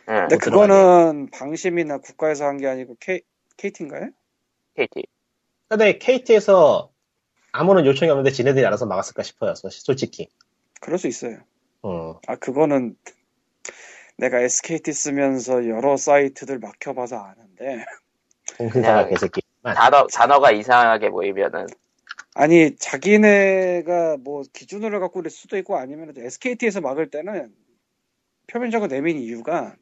[0.09, 0.27] 예.
[0.29, 0.73] 근데 못 들어가게.
[0.73, 3.21] 그거는 방심이나 국가에서 한 게 아니고 K,
[3.57, 4.11] KT인가요?
[4.77, 5.07] KT.
[5.69, 6.91] 근데 KT에서
[7.53, 9.55] 아무런 요청이 없는데 지네들이 알아서 막았을까 싶어요.
[9.55, 10.29] 소- 솔직히.
[10.81, 11.39] 그럴 수 있어요.
[11.85, 12.15] 음.
[12.27, 12.97] 아, 그거는
[14.17, 17.85] 내가 SKT 쓰면서 여러 사이트들 막혀봐서 아는데.
[18.59, 19.75] 통신사가 그냥 개새끼만.
[19.75, 21.67] 단어, 단어가 이상하게 보이면은,
[22.35, 27.53] 아니, 자기네가 뭐 기준으로 갖고 그럴 수도 있고 아니면 SKT에서 막을 때는
[28.47, 29.74] 표면적으로 내민 이유가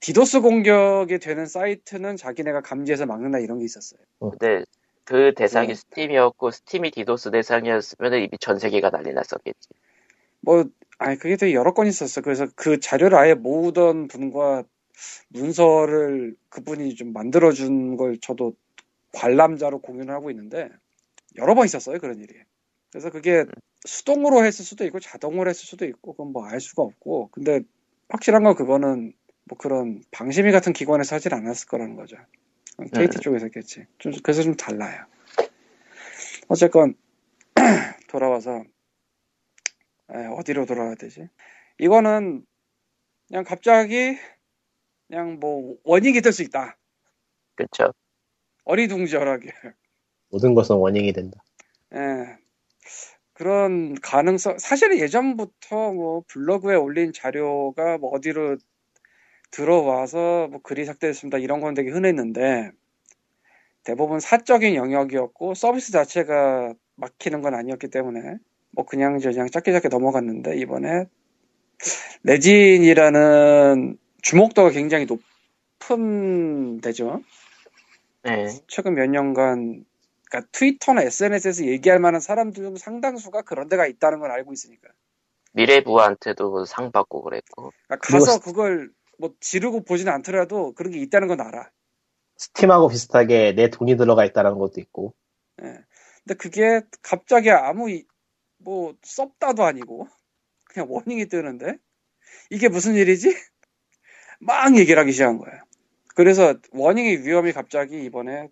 [0.00, 4.00] 디도스 공격이 되는 사이트는 자기네가 감지해서 막는다 이런 게 있었어요.
[4.18, 4.64] 근데
[5.04, 5.74] 그 대상이 네.
[5.74, 9.68] 스팀이었고, 스팀이 디도스 대상이었으면 이미 전 세계가 난리 났었겠지.
[10.40, 10.64] 뭐,
[10.98, 12.20] 아니, 그게 되게 여러 건 있었어.
[12.20, 14.64] 그래서 그 자료를 아예 모으던 분과
[15.28, 18.54] 문서를 그분이 좀 만들어준 걸 저도
[19.12, 20.68] 관람자로 공유를 하고 있는데,
[21.36, 22.34] 여러 번 있었어요, 그런 일이.
[22.90, 23.44] 그래서 그게
[23.86, 27.60] 수동으로 했을 수도 있고, 자동으로 했을 수도 있고, 그건 뭐 알 수가 없고, 근데
[28.08, 29.12] 확실한 건 그거는
[29.44, 32.16] 뭐 그런 방심위 같은 기관에서 하질 않았을 거라는 거죠.
[32.94, 33.86] KT 쪽에서 했겠지.
[33.98, 35.06] 좀, 그래서 좀 달라요.
[36.48, 36.94] 어쨌건
[38.08, 38.64] 돌아와서
[40.12, 41.28] 에, 어디로 돌아가야 되지?
[41.78, 42.44] 이거는
[43.28, 44.18] 그냥 갑자기
[45.08, 46.76] 그냥 뭐 원인이 될 수 있다.
[47.56, 47.92] 그쵸.
[48.64, 49.50] 어리둥절하게.
[50.34, 51.40] 모든 것은 원인이 된다.
[51.94, 52.36] 예.
[53.34, 58.56] 그런 가능성, 사실은 예전부터 뭐 블로그에 올린 자료가 뭐 어디로
[59.52, 61.38] 들어와서 뭐 글이 삭제됐습니다.
[61.38, 62.72] 이런 건 되게 흔했는데
[63.84, 68.38] 대부분 사적인 영역이었고 서비스 자체가 막히는 건 아니었기 때문에
[68.72, 71.04] 뭐 그냥 그냥 짧게 짧게 넘어갔는데 이번에
[72.24, 77.22] 레진이라는 주목도가 굉장히 높은 데죠.
[78.24, 78.48] 네.
[78.66, 79.84] 최근 몇 년간
[80.30, 84.88] 그러니까 트위터나 SNS에서 얘기할 만한 사람들 중 상당수가 그런 데가 있다는 걸 알고 있으니까.
[85.52, 87.72] 미래부한테도 상 받고 그랬고.
[87.86, 91.70] 그러니까 가서 그걸 뭐 지르고 보지는 않더라도 그런 게 있다는 건 알아.
[92.36, 95.14] 스팀하고 비슷하게 내 돈이 들어가 있다는 것도 있고.
[95.62, 95.78] 예.
[96.24, 98.06] 근데 그게 갑자기 아무 이-
[98.58, 100.08] 뭐 썩다도 아니고
[100.64, 101.76] 그냥 워닝이 뜨는데
[102.50, 103.28] 이게 무슨 일이지?
[104.40, 105.62] 막 얘기를 하기 시작한 거예요.
[106.14, 108.48] 그래서 워닝의 위험이 갑자기 이번에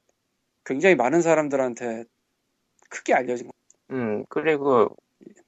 [0.64, 2.04] 굉장히 많은 사람들한테
[2.88, 3.52] 크게 알려진 거.
[3.90, 4.94] 음, 그리고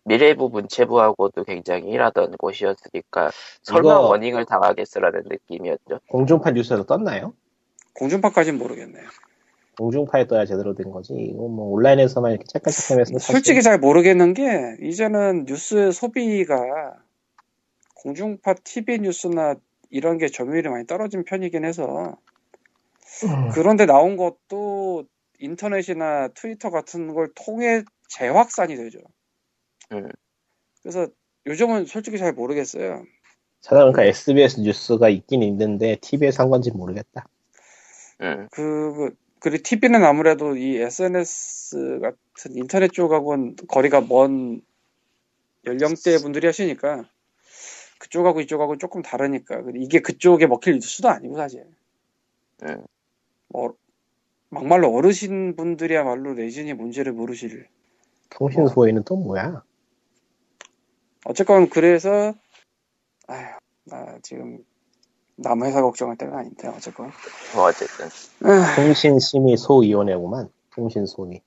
[0.04, 3.30] 미래부 문체부하고도 굉장히 일하던 곳이었으니까
[3.62, 6.00] 설마 워닝을 당하겠어라는 느낌이었죠.
[6.08, 7.34] 공중파 뉴스에서 떴나요?
[7.94, 9.04] 공중파까지는 모르겠네요.
[9.76, 11.14] 공중파에 떠야 제대로 된 거지.
[11.14, 16.96] 이거 뭐 온라인에서만 이렇게 짝짝짝하면서 솔직히 잘 모르겠는 게 이제는 뉴스 소비가
[17.96, 19.56] 공중파 TV 뉴스나
[19.90, 22.16] 이런 게 점유율이 많이 떨어진 편이긴 해서
[23.24, 23.50] 음.
[23.52, 25.04] 그런데 나온 것도
[25.38, 28.98] 인터넷이나 트위터 같은 걸 통해 재확산이 되죠.
[29.92, 30.08] 음.
[30.82, 31.06] 그래서
[31.46, 33.04] 요즘은 솔직히 잘 모르겠어요.
[33.60, 37.26] 찾아보니까 SBS 뉴스가 있긴 있는데 TV에 산 건지 모르겠다.
[38.20, 44.62] 음, 그, 그 그리고 TV는 아무래도 이 SNS 같은 인터넷 쪽하고는 거리가 먼
[45.66, 47.04] 연령대 분들이 하시니까
[47.98, 51.66] 그쪽하고 이쪽하고 조금 다르니까 이게 그쪽에 먹힐 뉴스도 아니고 사실
[52.62, 52.84] 음.
[53.48, 53.74] 뭐
[54.50, 57.68] 막말로 어르신 분들이야말로 레진이 뭔지를 모르실
[58.30, 59.62] 통신 소위는 또 뭐야?
[61.24, 62.34] 어쨌건 그래서
[63.26, 64.64] 아휴 나 지금
[65.36, 67.10] 남 회사 걱정할 때가 아닌데 어쨌건
[67.54, 68.06] 뭐 어쨌든.
[68.44, 70.48] 에휴, 통신 심의 소위원회구만.
[70.74, 71.40] 통신 소위.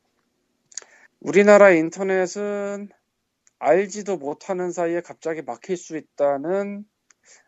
[1.20, 2.90] 우리나라 인터넷은
[3.60, 6.86] 알지도 못하는 사이에 갑자기 막힐 수 있다는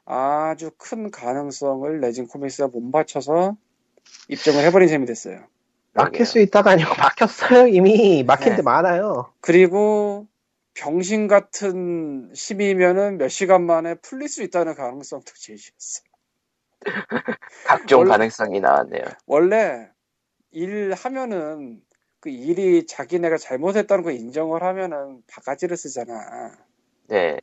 [0.06, 3.56] 아주 큰 가능성을 레진 코믹스가 몸바쳐서
[4.28, 5.44] 입증을 해버린 셈이 됐어요.
[5.94, 8.24] 막힐 수 있다가 아니고 막혔어요 이미.
[8.24, 8.56] 막힌 네.
[8.58, 9.34] 데 많아요.
[9.42, 10.28] 그리고
[10.76, 16.04] 병신 같은 힘이면은 몇 시간 만에 풀릴 수 있다는 가능성도 제시했어.
[17.66, 19.04] 각종 원래- 가능성이 나왔네요.
[19.26, 19.90] 원래
[20.52, 21.82] 일 하면은
[22.22, 26.52] 그 일이 자기네가 잘못했다는 거 인정을 하면은 바가지를 쓰잖아.
[27.08, 27.38] 네.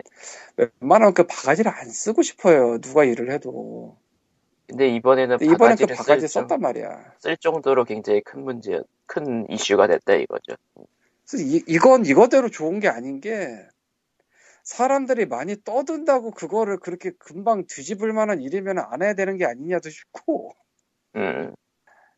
[0.81, 2.79] 웬만하면 그 바가지를 안 쓰고 싶어요.
[2.81, 3.97] 누가 일을 해도.
[4.69, 7.14] 근데 이번에는 근데 이번엔 그 바가지를 바가지 썼단 말이야.
[7.19, 10.57] 쓸 정도로 굉장히 큰 문제, 큰 이슈가 됐다 이거죠.
[11.29, 13.49] 그래서 이, 이건 이거대로 좋은 게 아닌 게
[14.62, 20.53] 사람들이 많이 떠든다고 그거를 그렇게 금방 뒤집을 만한 일이면 안 해야 되는 게 아니냐도 싶고
[21.14, 21.55] 음,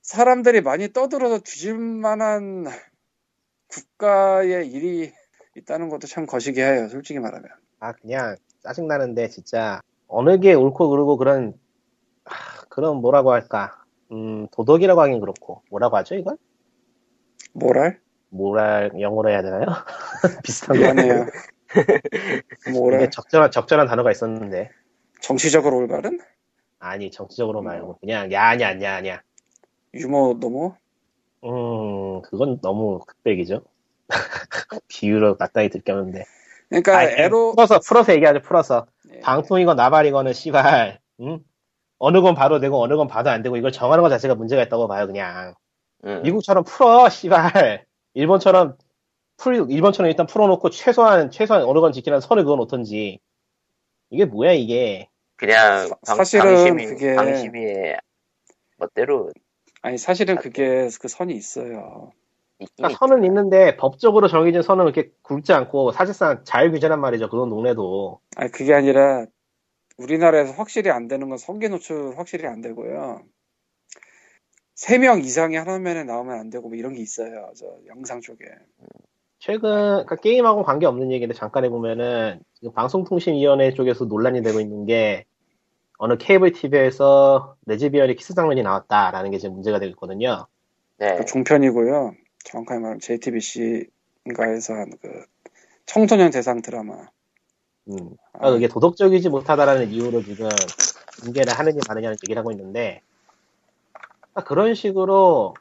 [0.00, 2.66] 사람들이 많이 떠들어서 뒤집을 만한
[3.68, 5.12] 국가의 일이
[5.56, 6.88] 있다는 것도 참 거시기 해요.
[6.88, 7.50] 솔직히 말하면.
[7.80, 11.67] 아 그냥 짜증나는데 진짜 어느 게 옳고 그르고 그런 아,
[12.78, 16.36] 그런 뭐라고 할까 음 도덕이라고 하긴 그렇고 뭐라고 하죠 이걸?
[17.52, 17.98] 모랄?
[18.28, 19.64] 모랄 영어로 해야 되나요?
[20.44, 20.92] 비슷한 거.
[20.92, 21.24] 이게
[22.70, 23.10] 모랄?
[23.10, 24.70] 적절한 적절한 단어가 있었는데
[25.20, 26.20] 정치적으로 올바른?
[26.78, 29.22] 아니 정치적으로 말고 그냥 야냐 야냐
[29.94, 30.76] 유머 너무?
[31.42, 33.64] 음 그건 너무 흑백이죠
[34.86, 36.26] 비유로 마땅히 들켰는데
[36.68, 39.18] 그러니까 아니, 애로 풀어서 풀어서 얘기하죠 풀어서 예.
[39.18, 41.40] 방통이건 나발이거는 씨발 응?
[41.98, 44.88] 어느 건 봐도 되고 어느 건 봐도 안 되고 이걸 정하는 것 자체가 문제가 있다고
[44.88, 45.54] 봐요 그냥.
[46.04, 46.22] 음.
[46.22, 47.84] 미국처럼 풀어 씨발.
[48.14, 48.76] 일본처럼
[49.36, 53.20] 풀 일본처럼 일단 풀어놓고 최소한 최소한 어느 건 지키는 선을 그어놓던지.
[54.10, 55.08] 이게 뭐야 이게?
[55.36, 57.96] 그냥 사- 방, 사실은 방심이, 그게- 방심위의
[58.78, 59.30] 멋대로
[59.82, 62.10] 아니 사실은 그게 그 선이 있어요.
[62.76, 68.18] 그러니까 선은 있는데 법적으로 정해진 선은 그렇게 굵지 않고 사실상 자율 규제란 말이죠 그런 동네도.
[68.36, 69.26] 아니 그게 아니라
[69.98, 73.22] 우리나라에서 확실히 안 되는 건 성계 노출 확실히 안 되고요.
[74.74, 77.50] 세명 이상이 한 화면에 나오면 안 되고 뭐 이런 게 있어요.
[77.56, 78.44] 저 영상 쪽에.
[79.40, 85.24] 최근 그러니까 게임하고 관계 없는 얘기인데 잠깐 해보면은 지금 방송통신위원회 쪽에서 논란이 되고 있는 게
[85.98, 90.46] 어느 케이블 TV에서 레즈비언의 키스 장면이 나왔다라는 게 지금 문제가 되고 있거든요.
[90.98, 91.16] 네.
[91.16, 92.14] 그 종편이고요.
[92.44, 95.24] 정확하게 말하면 JTBC인가에서 한 그
[95.86, 97.08] 청소년 대상 드라마.
[97.88, 98.10] 음.
[98.32, 100.48] 그러니까 그게 도덕적이지 못하다라는 이유로 지금
[101.24, 103.02] 인계를 하느냐 마느냐는 얘기를 하고 있는데
[104.32, 105.54] 그러니까 그런 식으로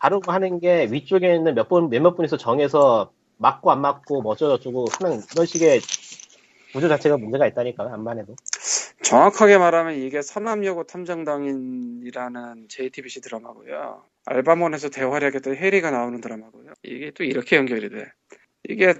[0.00, 4.86] 가르고 하는 게 위쪽에 있는 몇 분, 몇몇 분이서 정해서 맞고 안 맞고 뭐 어쩌고저쩌고
[5.00, 5.80] 하는 이런 식의
[6.72, 8.34] 구조 자체가 문제가 있다니까 안만 해도
[9.02, 14.04] 정확하게 말하면 이게 서남여고 탐정당인이라는 JTBC 드라마고요.
[14.26, 16.72] 알바몬에서 대화를 했던 해리가 나오는 드라마고요.
[16.82, 18.12] 이게 또 이렇게 연결이 돼.
[18.68, 18.94] 이게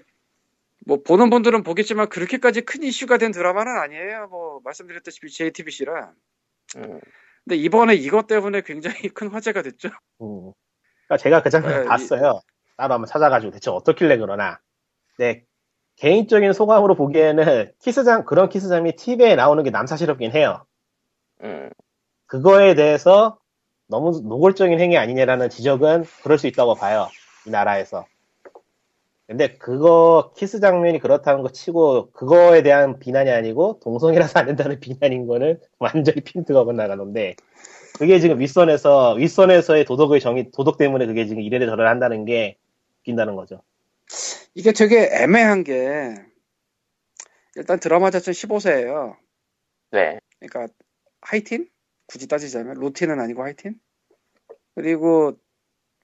[0.91, 4.27] 뭐 보는 분들은 보겠지만 그렇게까지 큰 이슈가 된 드라마는 아니에요.
[4.27, 6.13] 뭐 말씀드렸다시피 JTBC라.
[6.79, 7.01] 음.
[7.45, 9.91] 근데 이번에 이것 때문에 굉장히 큰 화제가 됐죠.
[10.21, 10.51] 음.
[11.07, 12.41] 그러니까 제가 그 장면 네, 을 봤어요
[12.77, 14.59] 따로 한번 찾아가지고 대체 어떻길래 그러나
[15.17, 15.45] 네
[15.95, 20.67] 개인적인 소감으로 보기에는 키스장 그런 키스장이 TV에 나오는 게 남사시럽긴 해요
[21.45, 21.71] 음.
[22.27, 23.39] 그거에 대해서
[23.87, 27.09] 너무 노골적인 행위 아니냐라는 지적은 그럴 수 있다고 봐요.
[27.47, 28.07] 이 나라에서.
[29.31, 35.29] 근데 그거 키스 장면이 그렇다는 거 치고 그거에 대한 비난이 아니고 동성이라서 안 된다는 비난인
[35.29, 37.37] 거는 완전히 핀트가 엇나가는데
[37.97, 42.57] 그게 지금 윗선에서 윗선에서의 도덕의 정의 도덕 때문에 그게 지금 이래를 저래 한다는 게
[43.03, 43.63] 웃긴다는 거죠.
[44.57, 46.17] 이게 되게 애매한 게
[47.55, 49.15] 일단 드라마 자체는 15세예요.
[49.93, 50.19] 네.
[50.41, 50.75] 그러니까
[51.21, 51.69] 하이틴?
[52.07, 53.79] 굳이 따지자면 로틴은 아니고 하이틴?
[54.75, 55.39] 그리고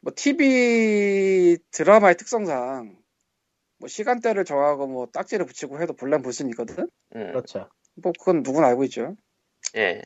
[0.00, 3.04] 뭐 TV 드라마의 특성상
[3.78, 6.88] 뭐 시간대를 정하고 뭐 딱지를 붙이고 해도 본란 볼 수는 있거든.
[7.14, 7.28] 음.
[7.32, 7.68] 그렇죠.
[7.94, 9.16] 뭐 그건 누구나 알고 있죠.
[9.76, 10.02] 예.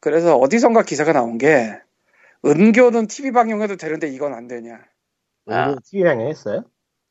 [0.00, 1.80] 그래서 어디선가 기사가 나온 게
[2.44, 4.84] 은교는 TV 방영해도 되는데 이건 안 되냐.
[5.46, 5.76] 아.
[5.84, 6.64] TV 방영했어요?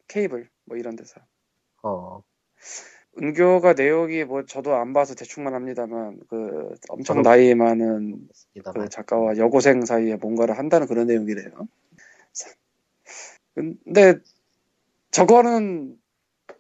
[0.07, 1.21] 케이블 뭐 이런 데서.
[1.83, 2.21] 어.
[3.21, 8.27] 은교가 내용이 뭐 저도 안 봐서 대충만 합니다만 그 엄청 나이 많은.
[8.73, 11.67] 그 작가와 여고생 사이에 뭔가를 한다는 그런 내용이래요.
[13.55, 14.19] 근데
[15.13, 15.95] 저거는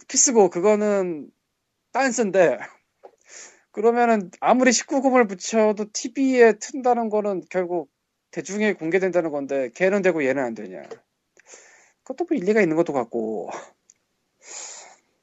[0.07, 1.29] 키스고 그거는
[1.91, 2.59] 댄스인데
[3.71, 7.89] 그러면은 아무리 19금을 붙여도 TV에 튼다는 거는 결국
[8.29, 10.83] 대중에 공개된다는 건데 걔는 되고 얘는 안 되냐.
[12.03, 13.49] 그것도 뭐 일리가 있는 것도 같고.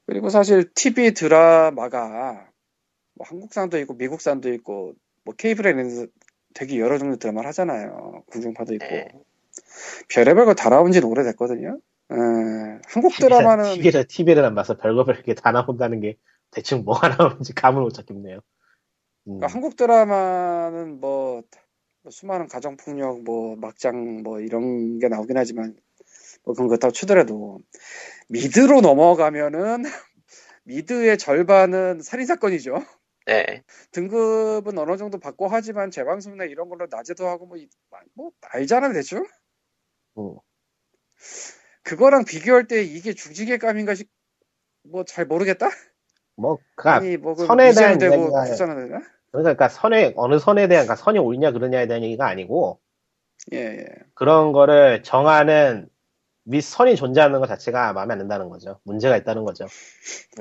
[0.06, 2.48] 그리고 사실 TV 드라마가
[3.14, 6.10] 뭐 한국산도 있고 미국산도 있고 뭐 케이블에는
[6.54, 8.24] 되게 여러 종류 드라마를 하잖아요.
[8.26, 8.86] 궁중파도 있고.
[8.86, 9.08] 네.
[10.08, 11.78] 별의별 거다 나온 지는 오래됐거든요.
[12.12, 16.16] 에, 한국 드라마는 TV를 TV를 안 봐서 별거 별 게 다 나온다는 게
[16.50, 18.40] 대충 뭐가 나오는지 감을 못 잡겠네요.
[19.28, 19.38] 음.
[19.38, 21.42] 그러니까 한국 드라마는 뭐,
[22.02, 25.76] 뭐 수많은 가정 폭력, 뭐 막장 뭐 이런 게 나오긴 하지만
[26.44, 27.60] 뭐 그건 그렇다고 치더라도
[28.28, 29.84] 미드로 넘어가면은
[30.64, 32.78] 미드의 절반은 살인 사건이죠.
[33.26, 33.62] 네.
[33.92, 37.68] 등급은 어느 정도 받고 하지만 재방송이나 이런 걸로 낮에도 하고 뭐, 이-
[38.14, 39.24] 뭐 알잖아 대충.
[40.18, 40.36] 음.
[41.82, 44.08] 그거랑 비교할 때 이게 중지의 감인가 싶,
[44.84, 45.68] 뭐 잘 모르겠다.
[46.36, 49.02] 뭐, 그니까, 뭐그 선에 대한 되고 후자는 되나?
[49.32, 52.80] 그러니까 선에, 어느 선에 대한, 그러니까 선이 옳냐 그러냐에 대한 얘기가 아니고,
[53.52, 53.86] 예 예.
[54.14, 55.88] 그런 거를 정하는
[56.46, 58.80] 윗선이 존재하는 것 자체가 마음에 안 든다는 거죠.
[58.84, 59.66] 문제가 있다는 거죠.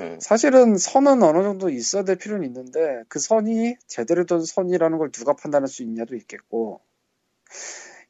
[0.00, 0.18] 음.
[0.20, 5.34] 사실은 선은 어느 정도 있어야 될 필요는 있는데 그 선이 제대로 된 선이라는 걸 누가
[5.34, 6.80] 판단할 수 있냐도 있겠고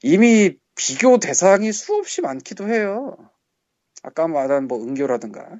[0.01, 3.15] 이미 비교 대상이 수없이 많기도 해요.
[4.01, 5.59] 아까 말한 뭐 은교라든가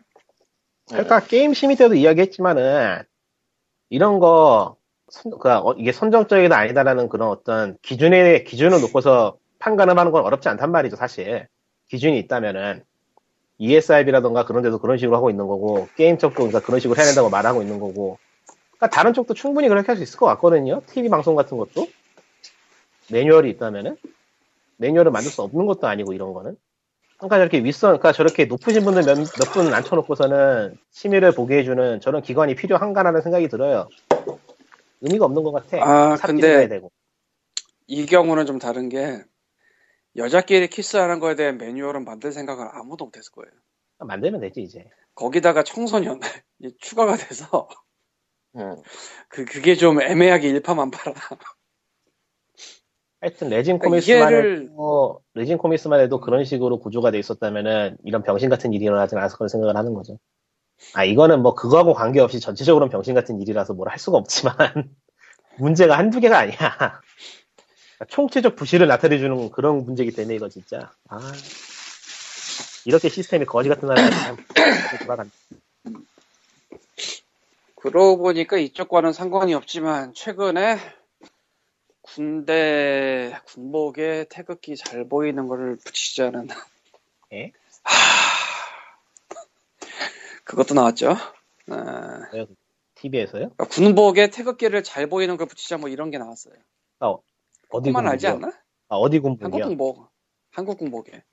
[0.89, 3.03] 그러니까 게임 심의 때도 이야기했지만은,
[3.89, 4.77] 이런 거,
[5.09, 10.49] 선, 그, 어, 이게 선정적이다 아니다라는 그런 어떤 기준에, 기준을 놓고서 판단을 하는 건 어렵지
[10.49, 11.47] 않단 말이죠, 사실.
[11.87, 12.83] 기준이 있다면은.
[13.59, 17.29] ESIB라던가 그런 데도 그런 식으로 하고 있는 거고, 게임 쪽도 그러니까 그런 식으로 해야 된다고
[17.29, 18.17] 말하고 있는 거고.
[18.71, 20.81] 그러니까 다른 쪽도 충분히 그렇게 할 수 있을 것 같거든요.
[20.87, 21.87] TV 방송 같은 것도.
[23.11, 23.97] 매뉴얼이 있다면은.
[24.81, 26.57] 매뉴얼을 만들 수 없는 것도 아니고, 이런 거는.
[27.17, 32.21] 그러니까 저렇게 윗선, 그러니까 저렇게 높으신 분들 몇, 몇 분은 앉혀놓고서는 심의를 보게 해주는 저런
[32.23, 33.87] 기관이 필요한가라는 생각이 들어요.
[35.01, 35.77] 의미가 없는 것 같아.
[35.81, 36.81] 아, 근데-.
[37.87, 39.23] 이 경우는 좀 다른 게
[40.15, 43.51] 여자끼리 키스하는 거에 대한 매뉴얼은 만들 생각을 아무도 못했을 거예요.
[43.99, 44.85] 만들면 되지, 이제.
[45.13, 46.19] 거기다가 청소년
[46.59, 47.67] 이 추가가 돼서
[48.55, 48.75] 음.
[49.29, 51.13] 그 그게 좀 애매하게 일파만파라.
[53.21, 58.23] 하여튼, 레진 그러니까 코믹스만 이해를- 해도, 레진 코믹스만 해도 그런 식으로 구조가 돼 있었다면은, 이런
[58.23, 60.17] 병신 같은 일이 일어나지 않았을 거라 생각을 하는 거죠.
[60.95, 64.55] 아, 이거는 뭐, 그거하고 관계없이 전체적으로는 병신 같은 일이라서 뭘 할 수가 없지만,
[65.59, 66.57] 문제가 한두 개가 아니야.
[66.57, 67.01] 그러니까
[68.07, 70.91] 총체적 부실을 나타내주는 그런 문제이기 때문에, 이거 진짜.
[71.07, 71.19] 아.
[72.85, 74.37] 이렇게 시스템이 거지 같은 나라가 참,
[75.05, 75.31] 돌아간다.
[77.75, 80.77] 그러고 보니까 이쪽과는 상관이 없지만 최근에
[82.01, 86.47] 군대 군복에 태극기 잘 보이는 거를 붙이자는
[87.33, 87.51] 예?
[90.43, 91.15] 그것도 나왔죠.
[91.67, 92.45] 네.
[92.95, 93.51] TV에서요?
[93.51, 96.55] 그러니까 군복에 태극기를 잘 보이는 걸 붙이자 뭐 이런 게 나왔어요.
[97.69, 98.27] 어디 그만 알지?
[98.27, 98.51] 않나?
[98.89, 99.65] 아, 어디 한국 군복이요?
[99.65, 100.09] 군복.
[100.51, 101.23] 한국 군복에.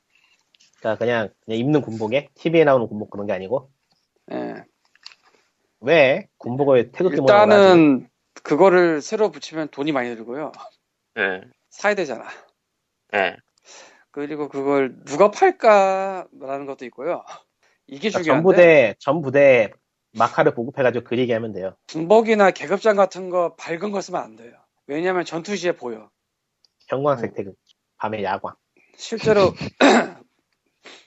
[0.78, 2.28] 그러니까 그냥, 그냥 입는 군복에?
[2.34, 3.70] TV에 나오는 군복 그런 게 아니고?
[4.32, 4.64] 예.
[5.80, 6.28] 왜?
[6.38, 7.16] 군복을 태극기?
[7.20, 8.08] 일단은
[8.42, 10.52] 그거를 새로 붙이면 돈이 많이 들고요.
[11.18, 12.26] 예, 사야 되잖아.
[13.14, 13.36] 예.
[14.10, 17.24] 그리고 그걸 누가 팔까라는 것도 있고요.
[17.86, 19.72] 이게 그러니까 중요한데 전부대, 전부대
[20.12, 21.76] 마카를 보급해가지고 그리게 하면 돼요.
[21.88, 24.52] 군복이나 계급장 같은 거 밝은 거 쓰면 안 돼요.
[24.86, 26.10] 왜냐면 전투 시에 보여.
[26.88, 27.54] 형광색 태극.
[27.98, 28.54] 밤에 야광.
[28.96, 29.52] 실제로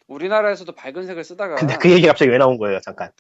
[0.08, 3.12] 우리나라에서도 밝은 색을 쓰다가 근데 그 얘기 갑자기 왜 나온 거예요, 잠깐?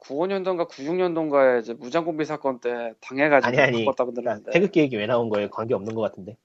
[0.00, 3.84] 95년도인가 96년도인가에 이제 무장공비 사건 때 당해가지고 아니, 아니.
[3.84, 4.50] 바꿨다고 그러니까 들었는데.
[4.52, 5.50] 태극기 얘기 왜 나온 거예요?
[5.50, 6.36] 관계 없는 것 같은데.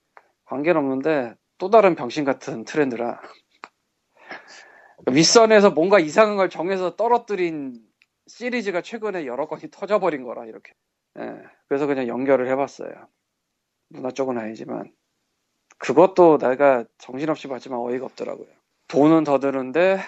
[0.45, 3.21] 관계는 없는데 또 다른 병신 같은 트렌드라.
[5.11, 7.79] 윗선에서 뭔가 이상한 걸 정해서 떨어뜨린
[8.27, 10.73] 시리즈가 최근에 여러 건이 터져버린 거라 이렇게.
[11.19, 11.35] 예,
[11.67, 12.89] 그래서 그냥 연결을 해봤어요.
[13.89, 14.91] 문화 쪽은 아니지만.
[15.77, 18.47] 그것도 내가 정신없이 봤지만 어이가 없더라고요.
[18.87, 19.99] 돈은 더 드는데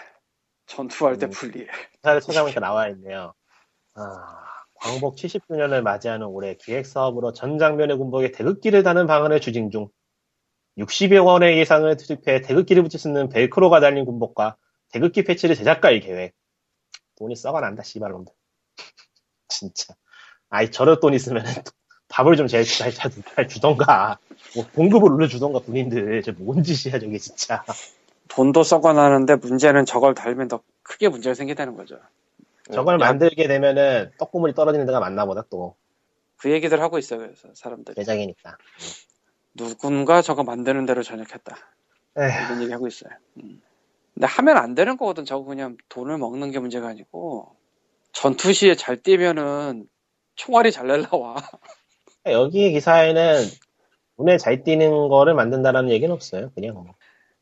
[0.68, 1.30] 전투할 때 음.
[1.32, 3.34] 불리해 기사를 찾아보니까 나와 있네요.
[3.96, 4.04] 아,
[4.76, 9.88] 광복 70주년을 맞이하는 올해 기획 사업으로 전 장면의 군복에 태극기를 다는 방안을 추진 중.
[10.78, 14.58] 60여 원의 예상을 투입해 태극기를 붙일 수 있는 벨크로가 달린 군복과
[14.90, 16.34] 태극기 패치를 제작할 계획.
[17.18, 18.34] 돈이 썩어 난다, 씨발놈들.
[19.48, 19.94] 진짜.
[20.50, 21.46] 아이, 저럴 돈 있으면
[22.10, 24.20] 밥을 좀 제일 잘, 잘, 잘 주던가.
[24.56, 26.22] 뭐 공급을 올려주던가, 군인들.
[26.24, 27.64] 저 뭔 짓이야, 저게 진짜.
[28.36, 32.00] 돈도 썩어나는데 문제는 저걸 달면 더 크게 문제가 생긴다는 거죠
[32.72, 35.76] 저걸 야, 만들게 되면은 떡고물이 떨어지는 데가 맞나 보다, 또.
[36.38, 38.58] 그 얘기들 하고 있어요 그래서 사람들이 대장이니까.
[39.54, 41.56] 누군가 저거 만드는 대로 전역했다.
[42.18, 42.46] 에휴.
[42.46, 43.12] 이런 얘기 하고 있어요.
[43.38, 43.62] 음.
[44.14, 45.24] 근데 하면 안 되는 거거든.
[45.26, 47.56] 저거 그냥 돈을 먹는 게 문제가 아니고
[48.12, 49.88] 전투 시에 잘 뛰면은
[50.36, 51.36] 총알이 잘 날라와.
[52.28, 53.44] 여기 기사에는
[54.18, 56.52] 눈에 잘 띄는 거를 만든다라는 얘기는 없어요.
[56.56, 56.96] 그냥 뭐.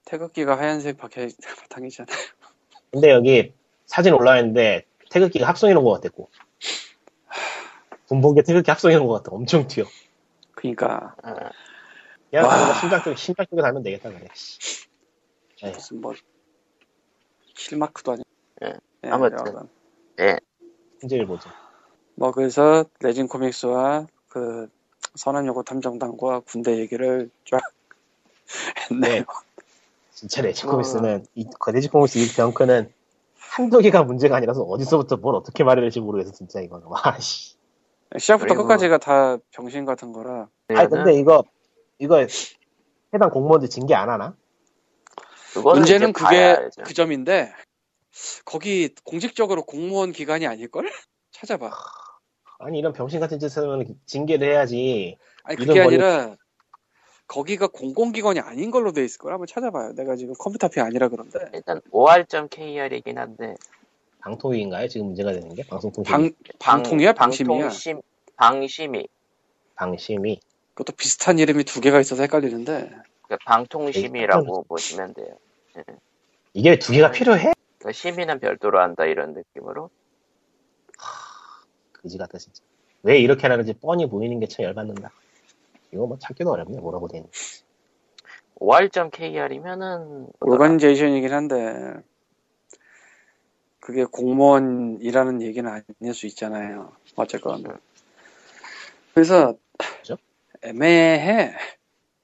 [0.06, 1.28] 태극기가 하얀색 박혀
[1.62, 2.16] 바탕이잖아요.
[2.92, 3.54] 근데 여기
[3.86, 6.30] 사진 올라와 있는데 태극기가 합성해 놓은 것 같았고.
[8.08, 9.36] 군복에 태극기 합성해 놓은 것 같아.
[9.36, 9.86] 엄청 튀어.
[10.54, 11.34] 그러니까 어,
[12.30, 12.74] 그냥 와.
[12.76, 14.28] 심장 쪽 심장 쪽에 달면 되겠다 그래.
[14.34, 14.88] 씨.
[15.64, 15.74] 에휴.
[15.74, 16.14] 무슨 뭐
[17.56, 18.30] 실마크도 아니고.
[18.64, 18.74] 예.
[19.06, 19.38] 예, 아무튼.
[19.40, 19.70] 여하간.
[21.02, 21.50] hin지를 보죠.
[22.16, 24.70] 뭐 그래서 레진 코믹스와 그
[25.16, 27.62] 선한여고 탐정단과 군대 얘기를 쫙
[28.92, 29.14] 했네요.
[29.14, 29.26] 네.
[30.24, 32.94] 진짜 레지코미스는 이 레지코미스 이 병크는
[33.38, 36.88] 한두 개가 문제가 아니라서 어디서부터 뭘 어떻게 말해야 될지 모르겠어 진짜 이거는.
[36.88, 37.56] 와 씨.
[38.18, 41.44] 시작부터 그리고- 끝까지가 다 병신 같은 거라 아니 근데 이거
[42.00, 42.26] 이거
[43.14, 44.34] 해당 공무원들 징계 안 하나?
[45.62, 46.84] 문제는 그게 알죠.
[46.84, 47.52] 그 점인데
[48.46, 50.90] 거기 공식적으로 공무원 기관이 아닐걸?
[51.32, 51.70] 찾아봐.
[52.60, 55.18] 아니 이런 병신 같은 짓을 하면 징계를 해야지.
[55.44, 56.38] 아니 그게 아니라
[57.34, 59.34] 거기가 공공기관이 아닌 걸로 돼 있을 거야.
[59.34, 59.94] 한번 찾아봐요.
[59.94, 63.56] 내가 지금 컴퓨터피 아니라 그런데 일단 5R.kr이긴 한데
[64.20, 64.88] 방통위인가요?
[64.88, 67.58] 지금 문제가 되는 게 방송통신 방 방통이야 방심이야.
[67.58, 68.02] 방통심
[68.36, 69.08] 방심이
[69.76, 70.40] 방심이
[70.76, 72.92] 그것도 비슷한 이름이 두 개가 있어서 헷갈리는데
[73.24, 75.36] 그러니까 방통심이라고 보시면 돼요.
[76.54, 77.52] 이게 두 개가 필요해?
[77.80, 79.90] 그러니까 심의는 별도로 한다 이런 느낌으로.
[81.94, 82.62] 그지 같다 진짜.
[83.02, 85.12] 왜 이렇게 하는지 뻔히 보이는 게 참 열받는다.
[85.94, 87.30] 이거 뭐 찾기도 어렵네 뭐라고 돼 있는.
[88.56, 91.94] 5R.kr이면은 오거니제이션이긴 한데
[93.80, 96.92] 그게 공무원이라는 얘기는 아닐 수 있잖아요.
[97.16, 97.64] 어쨌건
[99.14, 99.56] 그래서
[100.02, 100.18] 그죠?
[100.64, 101.54] 애매해.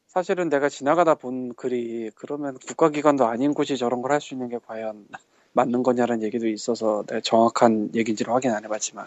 [0.07, 4.57] 사실은 내가 지나가다 본 글이 그러면 국가기관도 아닌 곳이 저런 걸 할 수 있는 게
[4.65, 5.07] 과연
[5.53, 9.05] 맞는 거냐는 얘기도 있어서 내가 정확한 얘기인지를 확인 안 해봤지만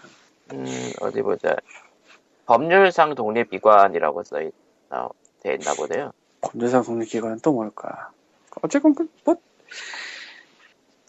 [0.53, 0.65] 음,
[1.01, 1.55] 어디 보자.
[2.45, 4.53] 법률상 독립기관이라고 써 있,
[4.89, 5.09] 어,
[5.41, 6.11] 돼 있나 보네요.
[6.41, 8.11] 검찰상 독립기관은 또 뭘까?
[8.61, 9.35] 어쨌건 그, 뭐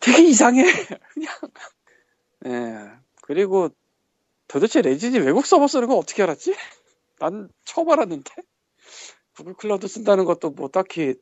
[0.01, 0.62] 되게 이상해
[1.14, 1.32] 그냥
[2.47, 2.91] 예
[3.22, 3.70] 그리고
[4.49, 6.55] 도대체 레진이 외국 서버 쓰는 거 어떻게 알았지?
[7.18, 8.30] 난 처음 알았는데
[9.37, 11.14] 구글 클라우드 쓴다는 것도 뭐 딱히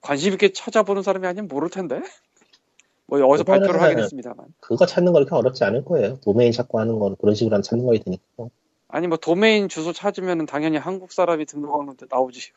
[0.00, 2.00] 관심 있게 찾아보는 사람이 아니면 모를 텐데
[3.06, 6.18] 뭐 어디서 그거는 발표를 하긴 했습니다만 그거 찾는 거 그렇게 어렵지 않을 거예요.
[6.20, 8.48] 도메인 찾고 하는 건 그런 식으로 안 찾는 거일 테니까.
[8.96, 12.52] 아니 뭐 도메인 주소 찾으면 당연히 한국 사람이 등록하는데 나오지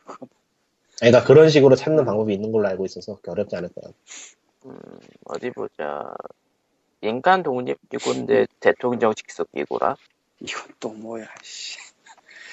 [1.02, 3.92] 아니, 그러니까 그런 식으로 찾는 방법이 있는 걸로 알고 있어서 어렵지 않을 거야.
[4.64, 4.78] 음,
[5.26, 6.14] 어디 보자.
[7.02, 9.96] 인간 독립기구인데 대통령 직속 기구라.
[10.40, 11.76] 이건 또 뭐야, 씨.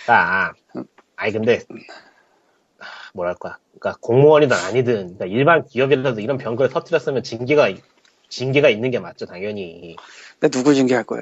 [0.07, 0.51] 아,
[1.15, 1.61] 아니 근데
[3.13, 7.73] 뭐랄까, 그러니까 공무원이든 아니든 그러니까 일반 기업이라도 이런 병거를 터뜨렸으면 징계가
[8.27, 9.95] 징계가 있는 게 맞죠, 당연히.
[10.39, 11.21] 근데 누구 징계할 거야?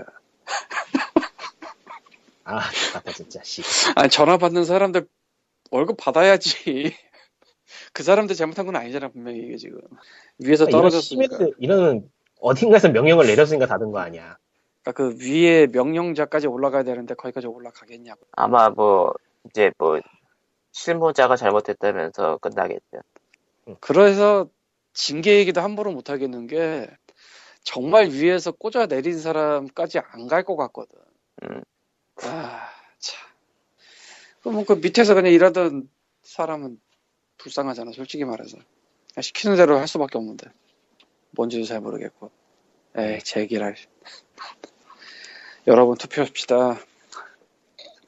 [2.46, 2.60] 아,
[2.94, 3.42] 같다 진짜.
[3.44, 3.62] 씨.
[3.96, 5.08] 아니, 전화 받는 사람들
[5.72, 6.96] 월급 받아야지.
[7.94, 9.80] 그 사람들 잘못한 건 아니잖아, 분명히 이게 지금.
[10.40, 11.36] 위에서 아, 이런 떨어졌으니까.
[11.38, 14.38] 시민들 이런 어딘가에서 명령을 내렸으니까 다른 거 아니야.
[14.84, 18.22] 그러니까 그 위에 명령자까지 올라가야 되는데 거기까지 올라가겠냐고.
[18.34, 19.14] 아마 뭐
[19.50, 20.00] 이제 뭐
[20.72, 23.00] 실무자가 잘못했다면서 끝나겠죠.
[23.80, 24.48] 그래서
[24.94, 26.88] 징계 얘기도 함부로 못 하겠는 게
[27.64, 31.00] 정말 위에서 꽂아 내린 사람까지 안 갈 것 같거든.
[31.44, 31.64] 음.
[32.24, 33.28] 아, 참.
[34.42, 35.90] 그럼 그 밑에서 그냥 일하던
[36.22, 36.80] 사람은
[37.38, 38.58] 불쌍하잖아, 솔직히 말해서.
[39.20, 40.48] 시키는 대로 할 수밖에 없는데.
[41.32, 42.32] 뭔지도 잘 모르겠고.
[42.98, 43.76] 에이, 제기랄.
[45.68, 46.78] 여러분 투표합시다.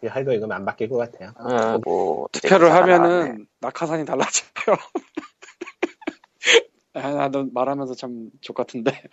[0.04, 1.34] 이 할도 이건 안 바뀔 것 같아요.
[1.36, 2.72] 어, 뭐 투표를.
[2.72, 4.48] 하면은 낙하산이 달라져요.
[6.94, 9.04] 아, 나도 말하면서 참 족같은데.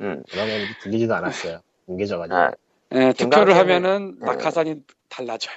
[0.00, 0.22] 음.
[0.30, 1.62] 그러면 들리지도 않았어요.
[1.86, 2.36] 뭉개져가지고.
[2.36, 2.52] 아,
[2.94, 4.26] 예, 투표를 하면은 네.
[4.26, 4.76] 낙하산이
[5.08, 5.56] 달라져요.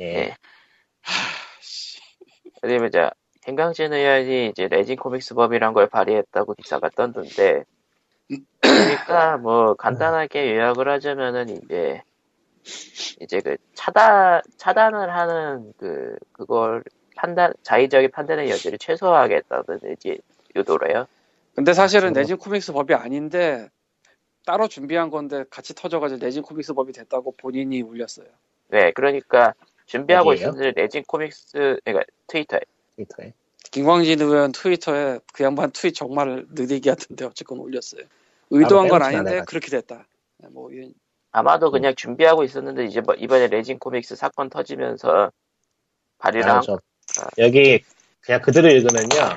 [0.00, 0.04] 예.
[0.04, 0.36] 예.
[2.60, 3.08] 그리고 이제
[3.46, 7.64] hen강진 의원이 이제 레진 코믹스 법이란 걸 발의했다고 기사가 떴는데
[8.60, 12.02] 그러니까 뭐 간단하게 요약을 하자면은 이제
[13.20, 16.82] 이제 그 차단 차단을 하는 그 그걸
[17.16, 19.64] 판단 자의적인 판단의 여지를 최소화하겠다는
[19.98, 20.16] 이제
[20.56, 21.06] 유도래요.
[21.54, 23.68] 근데 사실은 그거- 내진 코믹스 법이 아닌데
[24.44, 28.26] 따로 준비한 건데 같이 터져가지고 내진 코믹스 법이 됐다고 본인이 울렸어요.
[28.68, 29.54] 네, 그러니까
[29.86, 30.34] 준비하고?
[30.34, 32.60] 있었는데 레진 코믹스 그러니까 트위터에
[32.96, 33.32] 트위터에.
[33.70, 38.02] 김광진 의원 트위터에 그 양반 트윗 정말 느리게 하던데 어쨌건 올렸어요.
[38.50, 39.42] 의도한 건 아닌데.
[39.46, 40.06] 그렇게 됐다.
[40.38, 40.92] 네, 뭐 이-
[41.32, 45.32] 아마도 그냥 준비하고 있었는데 이제 뭐 이번에 레진 코믹스 사건 터지면서
[46.18, 46.78] 발의를 아, 한 저,
[47.38, 47.82] 여기
[48.20, 49.36] 그냥 그대로 읽으면요.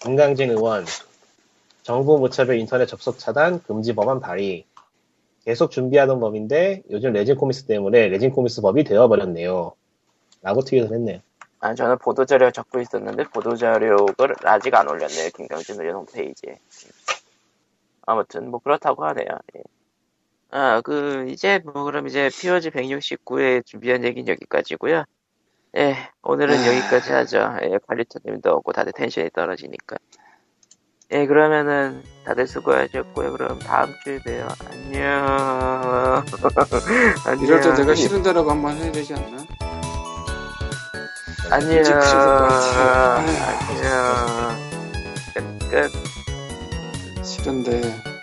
[0.00, 0.86] 김강진 의원
[1.84, 4.64] 정부 무차별 인터넷 접속 차단 금지 법안 발의
[5.44, 9.74] 계속 준비하던 법인데 요즘 레진 코믹스 때문에 레진 코믹스 법이 되어버렸네요.
[10.40, 11.20] 라고 트윗을 했네요.
[11.60, 15.28] 아, 저는 보도자료 적고 있었는데 보도자료를 아직 안 올렸네요.
[15.36, 16.58] 김강진 의원 홈페이지에.
[18.06, 19.28] 아무튼 뭐 그렇다고 하네요.
[19.56, 19.62] 예.
[20.52, 25.04] 아, 그 이제 뭐 그럼 이제 POG 169에 준비한 얘기는 여기까지고요.
[25.76, 27.58] 예, 오늘은 여기까지 하죠.
[27.62, 29.96] 예, 관리터님도 없고 다들 텐션이 떨어지니까.
[31.12, 33.32] 예, 그러면은 다들 수고하셨고요.
[33.32, 34.48] 그럼 다음 주에 봬요.
[34.70, 36.24] 안녕.
[37.26, 37.44] 안녕.
[37.44, 39.44] 이럴 때 내가 싫은 대로 한번 해야 되지 않나?
[41.50, 41.84] 안녕.
[43.68, 44.56] 안녕.
[45.34, 47.24] 끝, 끝.
[47.24, 48.13] 싫은데